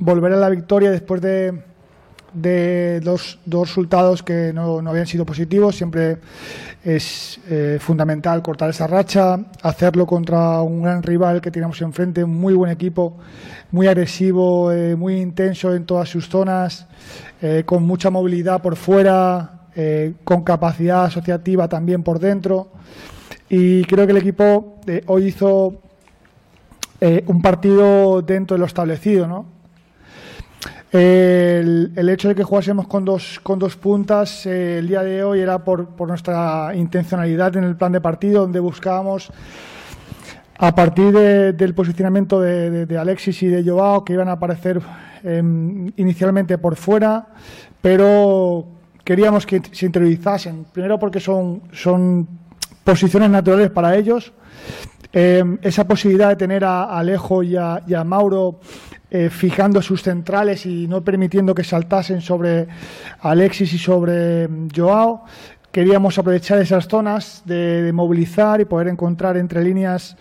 volver 0.00 0.32
a 0.32 0.36
la 0.36 0.48
victoria 0.48 0.90
después 0.90 1.20
de, 1.20 1.62
de 2.32 3.00
dos, 3.00 3.38
dos 3.44 3.68
resultados 3.68 4.22
que 4.22 4.52
no, 4.52 4.82
no 4.82 4.90
habían 4.90 5.06
sido 5.06 5.24
positivos. 5.24 5.76
Siempre 5.76 6.18
es 6.84 7.38
eh, 7.48 7.78
fundamental 7.80 8.42
cortar 8.42 8.70
esa 8.70 8.86
racha, 8.86 9.38
hacerlo 9.62 10.06
contra 10.06 10.62
un 10.62 10.82
gran 10.82 11.02
rival 11.02 11.40
que 11.40 11.50
tenemos 11.50 11.80
enfrente, 11.82 12.24
un 12.24 12.38
muy 12.38 12.54
buen 12.54 12.70
equipo, 12.70 13.18
muy 13.70 13.86
agresivo, 13.86 14.72
eh, 14.72 14.96
muy 14.96 15.20
intenso 15.20 15.74
en 15.74 15.84
todas 15.84 16.08
sus 16.08 16.28
zonas, 16.28 16.86
eh, 17.42 17.64
con 17.66 17.82
mucha 17.82 18.10
movilidad 18.10 18.62
por 18.62 18.76
fuera, 18.76 19.56
con 20.24 20.42
capacidad 20.42 21.04
asociativa 21.04 21.66
también 21.66 22.02
por 22.02 22.18
dentro. 22.18 22.70
Y 23.48 23.84
creo 23.84 24.04
que 24.04 24.10
el 24.10 24.18
equipo 24.18 24.80
hoy 25.06 25.28
hizo 25.28 25.80
un 27.26 27.40
partido 27.40 28.20
dentro 28.20 28.56
de 28.56 28.58
lo 28.58 28.66
establecido, 28.66 29.26
¿no? 29.26 29.59
El, 30.92 32.08
hecho 32.08 32.28
de 32.28 32.34
que 32.34 32.42
jugásemos 32.42 32.88
con 32.88 33.04
dos, 33.04 33.38
con 33.44 33.60
dos 33.60 33.76
puntas 33.76 34.44
eh, 34.46 34.78
el 34.78 34.88
día 34.88 35.02
de 35.04 35.22
hoy 35.22 35.38
era 35.40 35.62
por, 35.62 35.86
por 35.90 36.08
nuestra 36.08 36.72
intencionalidad 36.74 37.56
en 37.56 37.62
el 37.64 37.76
plan 37.76 37.92
de 37.92 38.00
partido, 38.00 38.40
donde 38.42 38.58
buscábamos, 38.58 39.30
a 40.58 40.74
partir 40.74 41.12
de- 41.12 41.52
del 41.52 41.74
posicionamiento 41.74 42.40
de, 42.40 42.98
Alexis 42.98 43.40
y 43.44 43.46
de 43.46 43.62
Joao, 43.62 44.04
que 44.04 44.14
iban 44.14 44.28
a 44.28 44.32
aparecer 44.32 44.80
em, 45.22 45.92
inicialmente 45.96 46.58
por 46.58 46.74
fuera, 46.74 47.28
pero 47.80 48.66
queríamos 49.04 49.46
que 49.46 49.62
se 49.70 49.86
interiorizasen. 49.86 50.66
Primero 50.72 50.98
porque 50.98 51.20
son, 51.20 51.62
son 51.72 52.26
posiciones 52.82 53.30
naturales 53.30 53.70
para 53.70 53.94
ellos. 53.94 54.32
Eh, 55.12 55.44
esa 55.62 55.86
posibilidad 55.86 56.28
de 56.30 56.36
tener 56.36 56.64
a 56.64 56.84
Alejo 56.98 57.42
y 57.44 57.54
a 57.56 58.04
Mauro 58.04 58.60
eh, 59.10 59.28
fijando 59.30 59.82
sus 59.82 60.02
centrales 60.02 60.66
y 60.66 60.86
no 60.86 61.02
permitiendo 61.02 61.54
que 61.54 61.64
saltasen 61.64 62.20
sobre 62.20 62.68
Alexis 63.20 63.72
y 63.72 63.78
sobre 63.78 64.48
Joao. 64.74 65.24
Queríamos 65.72 66.18
aprovechar 66.18 66.58
esas 66.58 66.88
zonas 66.88 67.42
de, 67.44 67.92
movilizar 67.94 68.60
y 68.60 68.64
poder 68.64 68.88
encontrar 68.88 69.36
entre 69.36 69.62
líneas 69.62 70.16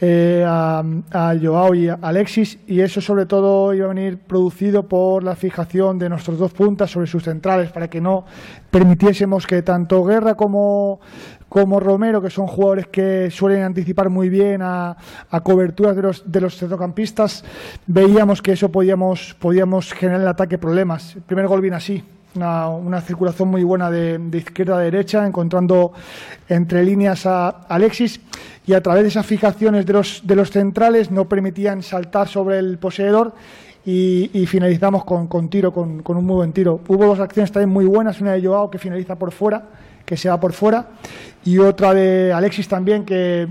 eh, 0.00 0.44
a, 0.46 0.84
a 1.10 1.34
Joao 1.42 1.74
y 1.74 1.88
a 1.88 1.98
Alexis 2.00 2.60
y 2.68 2.80
eso 2.80 3.00
sobre 3.00 3.26
todo 3.26 3.74
iba 3.74 3.86
a 3.86 3.88
venir 3.88 4.18
producido 4.18 4.84
por 4.84 5.24
la 5.24 5.34
fijación 5.34 5.98
de 5.98 6.08
nuestros 6.08 6.38
dos 6.38 6.52
puntas 6.52 6.90
sobre 6.92 7.08
sus 7.08 7.24
centrales 7.24 7.72
para 7.72 7.90
que 7.90 8.00
no 8.00 8.26
permitiésemos 8.70 9.44
que 9.44 9.62
tanto 9.62 10.04
Guerra 10.04 10.36
como, 10.36 11.00
como 11.48 11.80
Romero, 11.80 12.22
que 12.22 12.30
son 12.30 12.46
jugadores 12.46 12.86
que 12.86 13.28
suelen 13.32 13.64
anticipar 13.64 14.08
muy 14.08 14.28
bien 14.28 14.62
a, 14.62 14.96
a 15.30 15.40
coberturas 15.40 15.96
de 15.96 16.02
los, 16.02 16.30
de 16.30 16.40
los 16.40 16.56
centrocampistas, 16.56 17.44
veíamos 17.88 18.40
que 18.40 18.52
eso 18.52 18.70
podíamos, 18.70 19.34
podíamos 19.40 19.92
generar 19.92 20.20
en 20.20 20.22
el 20.22 20.28
ataque 20.28 20.58
problemas. 20.58 21.16
El 21.16 21.22
primer 21.22 21.48
gol 21.48 21.60
viene 21.60 21.76
así. 21.76 22.04
Una, 22.36 22.68
una 22.68 23.00
circulación 23.00 23.48
muy 23.48 23.64
buena 23.64 23.90
de, 23.90 24.20
izquierda 24.32 24.76
a 24.76 24.80
derecha, 24.80 25.26
encontrando 25.26 25.92
entre 26.48 26.84
líneas 26.84 27.26
a 27.26 27.48
Alexis 27.68 28.20
y 28.66 28.74
a 28.74 28.82
través 28.82 29.02
de 29.02 29.08
esas 29.08 29.26
fijaciones 29.26 29.86
de 29.86 29.92
los, 29.92 30.50
centrales 30.50 31.10
no 31.10 31.28
permitían 31.28 31.82
saltar 31.82 32.28
sobre 32.28 32.58
el 32.58 32.78
poseedor 32.78 33.34
y, 33.84 34.46
finalizamos 34.46 35.04
con, 35.04 35.48
tiro, 35.48 35.72
con, 35.72 36.02
un 36.04 36.24
muy 36.24 36.36
buen 36.36 36.52
tiro. 36.52 36.80
Hubo 36.88 37.06
dos 37.06 37.20
acciones 37.20 37.52
también 37.52 37.70
muy 37.70 37.84
buenas, 37.84 38.20
una 38.20 38.32
de 38.32 38.44
Joao 38.44 38.70
que 38.70 38.78
finaliza 38.78 39.16
por 39.16 39.30
fuera, 39.30 39.62
que 40.04 40.16
se 40.16 40.28
va 40.28 40.40
por 40.40 40.52
fuera, 40.52 40.86
y 41.44 41.58
otra 41.58 41.94
de 41.94 42.32
Alexis 42.32 42.68
también 42.68 43.04
que 43.04 43.46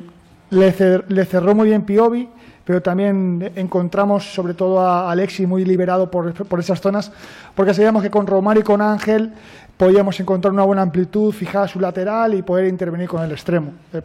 le, 0.50 1.04
le 1.08 1.26
cerró 1.26 1.56
muy 1.56 1.70
bien 1.70 1.84
Piovi, 1.84 2.30
pero 2.66 2.82
también 2.82 3.52
encontramos 3.56 4.34
sobre 4.34 4.54
todo 4.54 4.82
a 4.82 5.12
Alexis 5.12 5.48
muy 5.48 5.64
liberado 5.64 6.10
por, 6.10 6.34
por 6.34 6.60
esas 6.60 6.82
zonas, 6.82 7.12
porque 7.54 7.74
sabíamos 7.74 8.04
que 8.04 8.10
con 8.10 8.26
Romario 8.28 8.62
y 8.62 8.64
con 8.64 8.82
Ángel 8.82 9.32
podíamos 9.78 10.20
encontrar 10.20 10.52
una 10.52 10.64
buena 10.64 10.82
amplitud, 10.82 11.32
fijar 11.32 11.70
su 11.70 11.80
lateral 11.80 12.34
y 12.34 12.42
poder 12.42 12.68
intervenir 12.68 13.08
con 13.08 13.24
el 13.24 13.32
extremo. 13.32 13.74
Eh, 13.94 14.02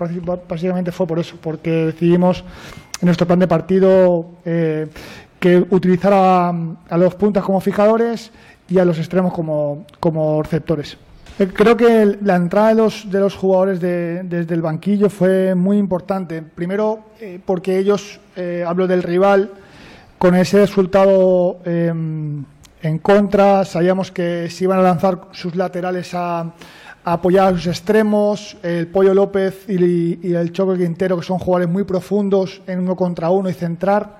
Básicamente 0.48 0.92
fue 0.92 1.06
por 1.06 1.18
eso, 1.18 1.36
porque 1.40 1.86
decidimos 1.86 2.44
en 3.00 3.06
nuestro 3.06 3.26
plan 3.26 3.38
de 3.38 3.48
partido 3.48 4.26
eh, 4.44 4.88
que 5.38 5.64
utilizar 5.70 6.12
a, 6.12 6.48
a 6.50 6.98
los 6.98 7.14
puntas 7.14 7.42
como 7.42 7.60
fijadores 7.60 8.30
y 8.68 8.78
a 8.78 8.84
los 8.84 8.98
extremos 8.98 9.32
como, 9.32 9.86
como 9.98 10.42
receptores. 10.42 10.98
Eh, 11.40 11.48
Creo 11.48 11.74
que 11.76 12.18
la 12.22 12.36
entrada 12.36 12.68
de 12.68 12.74
los, 12.74 13.10
de 13.10 13.18
los 13.18 13.34
jugadores 13.34 13.80
de- 13.80 14.22
desde 14.24 14.54
el 14.54 14.60
banquillo 14.62 15.08
fue 15.08 15.54
muy 15.54 15.78
importante. 15.78 16.42
Primero, 16.42 17.00
eh, 17.18 17.40
porque 17.44 17.78
ellos, 17.78 18.20
eh, 18.36 18.62
hablo 18.66 18.86
del 18.86 19.02
rival, 19.02 19.50
con 20.18 20.34
ese 20.34 20.58
resultado 20.58 21.58
eh, 21.64 21.88
en 22.82 22.98
contra, 22.98 23.64
sabíamos 23.64 24.10
que 24.10 24.50
se 24.50 24.64
iban 24.64 24.78
a 24.80 24.82
lanzar 24.82 25.28
sus 25.32 25.56
laterales 25.56 26.10
a, 26.14 26.52
apoyar 27.04 27.46
a 27.54 27.56
sus 27.56 27.68
extremos. 27.68 28.58
El 28.62 28.86
Pollo 28.88 29.14
López 29.14 29.64
y, 29.66 30.34
el 30.34 30.52
Choco 30.52 30.74
Quintero, 30.76 31.16
que 31.18 31.24
son 31.24 31.38
jugadores 31.38 31.70
muy 31.70 31.84
profundos 31.84 32.60
en 32.66 32.80
uno 32.80 32.94
contra 32.96 33.30
uno 33.30 33.48
y 33.48 33.54
centrar. 33.54 34.18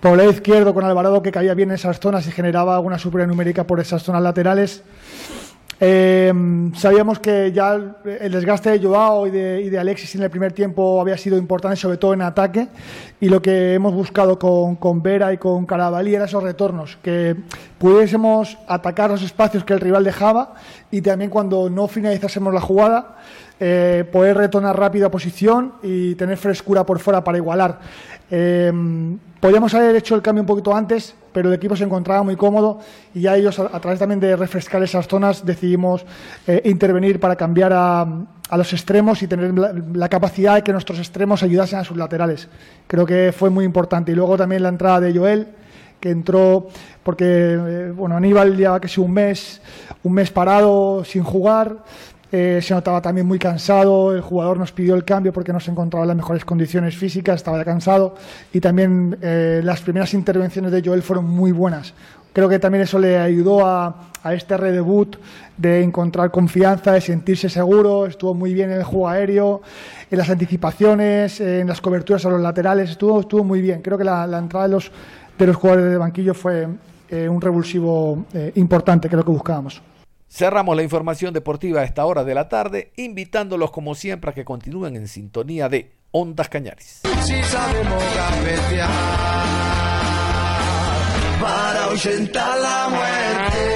Por 0.00 0.12
el 0.12 0.18
lado 0.18 0.30
izquierdo, 0.30 0.72
con 0.72 0.84
Alvarado, 0.84 1.20
que 1.22 1.30
caía 1.32 1.52
bien 1.52 1.68
en 1.70 1.74
esas 1.74 2.00
zonas 2.00 2.26
y 2.26 2.30
generaba 2.30 2.74
alguna 2.76 2.98
superioridad 2.98 3.28
numérica 3.28 3.64
por 3.64 3.78
esas 3.80 4.02
zonas 4.02 4.22
laterales. 4.22 4.82
Eh, 5.78 6.32
sabíamos 6.74 7.18
que 7.18 7.52
ya 7.52 7.74
el 7.74 8.32
desgaste 8.32 8.70
de 8.70 8.78
Joao 8.78 9.26
y 9.26 9.30
de, 9.30 9.78
Alexis 9.78 10.14
en 10.14 10.22
el 10.22 10.30
primer 10.30 10.52
tiempo 10.52 11.00
había 11.00 11.18
sido 11.18 11.36
importante, 11.36 11.76
sobre 11.76 11.98
todo 11.98 12.14
en 12.14 12.22
ataque, 12.22 12.68
y 13.20 13.28
lo 13.28 13.42
que 13.42 13.74
hemos 13.74 13.92
buscado 13.92 14.38
con, 14.38 14.76
con 14.76 15.02
Vera 15.02 15.34
y 15.34 15.38
con 15.38 15.66
Carabalí 15.66 16.14
era 16.14 16.24
esos 16.24 16.42
retornos, 16.42 16.96
que 17.02 17.36
pudiésemos 17.78 18.56
atacar 18.66 19.10
los 19.10 19.22
espacios 19.22 19.64
que 19.64 19.74
el 19.74 19.80
rival 19.80 20.04
dejaba 20.04 20.54
y 20.90 21.02
también 21.02 21.30
cuando 21.30 21.68
no 21.68 21.88
finalizásemos 21.88 22.54
la 22.54 22.60
jugada, 22.60 23.16
eh, 23.60 24.04
poder 24.10 24.36
retornar 24.36 24.78
rápido 24.78 25.06
a 25.06 25.10
posición 25.10 25.74
y 25.82 26.14
tener 26.14 26.36
frescura 26.36 26.84
por 26.84 26.98
fuera 26.98 27.22
para 27.22 27.38
igualar. 27.38 27.78
Eh, 28.30 28.72
podíamos 29.40 29.72
haber 29.74 29.96
hecho 29.96 30.14
el 30.14 30.22
cambio 30.22 30.42
un 30.42 30.46
poquito 30.46 30.74
antes, 30.74 31.14
pero 31.32 31.48
el 31.48 31.54
equipo 31.54 31.76
se 31.76 31.84
encontraba 31.84 32.22
muy 32.22 32.36
cómodo 32.36 32.80
y 33.14 33.20
ya 33.22 33.36
ellos, 33.36 33.58
a, 33.58 33.70
a 33.72 33.80
través 33.80 33.98
también 33.98 34.20
de 34.20 34.34
refrescar 34.36 34.82
esas 34.82 35.06
zonas, 35.06 35.44
decidimos 35.44 36.04
eh, 36.46 36.62
intervenir 36.64 37.20
para 37.20 37.36
cambiar 37.36 37.72
a, 37.72 38.00
a 38.02 38.56
los 38.56 38.72
extremos 38.72 39.22
y 39.22 39.26
tener 39.26 39.56
la, 39.56 39.74
la 39.92 40.08
capacidad 40.08 40.56
de 40.56 40.62
que 40.62 40.72
nuestros 40.72 40.98
extremos 40.98 41.42
ayudasen 41.42 41.78
a 41.78 41.84
sus 41.84 41.96
laterales. 41.96 42.48
Creo 42.86 43.06
que 43.06 43.32
fue 43.36 43.50
muy 43.50 43.64
importante. 43.64 44.12
Y 44.12 44.14
luego 44.14 44.36
también 44.36 44.62
la 44.62 44.70
entrada 44.70 45.00
de 45.00 45.16
Joel, 45.16 45.48
que 46.00 46.10
entró 46.10 46.68
porque 47.02 47.24
eh, 47.24 47.92
bueno 47.94 48.16
Aníbal 48.16 48.56
lleva 48.56 48.80
casi 48.80 49.00
un 49.00 49.12
mes, 49.12 49.60
un 50.02 50.12
mes 50.12 50.30
parado 50.30 51.04
sin 51.04 51.22
jugar. 51.22 51.84
Eh, 52.32 52.60
se 52.60 52.74
notaba 52.74 53.00
también 53.00 53.26
muy 53.26 53.38
cansado, 53.38 54.12
el 54.12 54.20
jugador 54.20 54.58
nos 54.58 54.72
pidió 54.72 54.96
el 54.96 55.04
cambio 55.04 55.32
porque 55.32 55.52
no 55.52 55.60
se 55.60 55.70
encontraba 55.70 56.04
en 56.04 56.08
las 56.08 56.16
mejores 56.16 56.44
condiciones 56.44 56.96
físicas, 56.96 57.36
estaba 57.36 57.64
cansado 57.64 58.16
y 58.52 58.60
también 58.60 59.16
eh, 59.22 59.60
las 59.62 59.80
primeras 59.80 60.12
intervenciones 60.12 60.72
de 60.72 60.82
Joel 60.84 61.02
fueron 61.02 61.26
muy 61.26 61.52
buenas. 61.52 61.94
Creo 62.32 62.48
que 62.48 62.58
también 62.58 62.82
eso 62.82 62.98
le 62.98 63.16
ayudó 63.16 63.64
a, 63.64 64.10
a 64.22 64.34
este 64.34 64.56
redebut 64.56 65.16
de 65.56 65.82
encontrar 65.82 66.30
confianza, 66.30 66.92
de 66.92 67.00
sentirse 67.00 67.48
seguro, 67.48 68.06
estuvo 68.06 68.34
muy 68.34 68.52
bien 68.52 68.70
en 68.72 68.78
el 68.78 68.84
juego 68.84 69.08
aéreo, 69.08 69.62
en 70.10 70.18
las 70.18 70.28
anticipaciones, 70.28 71.40
en 71.40 71.66
las 71.68 71.80
coberturas 71.80 72.26
a 72.26 72.30
los 72.30 72.40
laterales, 72.40 72.90
estuvo, 72.90 73.20
estuvo 73.20 73.44
muy 73.44 73.62
bien. 73.62 73.80
Creo 73.82 73.96
que 73.96 74.04
la, 74.04 74.24
entrada 74.36 74.66
de 74.66 74.72
los, 74.72 74.90
de 75.38 75.46
los 75.46 75.56
jugadores 75.56 75.90
de 75.90 75.96
banquillo 75.96 76.34
fue 76.34 76.66
eh, 77.08 77.28
un 77.28 77.40
revulsivo 77.40 78.26
eh, 78.34 78.52
importante, 78.56 79.08
que 79.08 79.14
es 79.14 79.18
lo 79.18 79.24
que 79.24 79.30
buscábamos. 79.30 79.80
Cerramos 80.28 80.76
la 80.76 80.82
información 80.82 81.32
deportiva 81.32 81.80
a 81.80 81.84
esta 81.84 82.04
hora 82.04 82.24
de 82.24 82.34
la 82.34 82.48
tarde, 82.48 82.92
invitándolos 82.96 83.70
como 83.70 83.94
siempre 83.94 84.30
a 84.30 84.34
que 84.34 84.44
continúen 84.44 84.96
en 84.96 85.08
sintonía 85.08 85.68
de 85.68 85.92
Ondas 86.10 86.48
Cañaris. 86.48 87.02
Si 87.22 87.42
sabemos 87.44 88.02
gambetear 88.14 88.90
para 91.40 91.84
ahuyentar 91.84 92.58
la 92.58 92.88
muerte. 92.88 93.75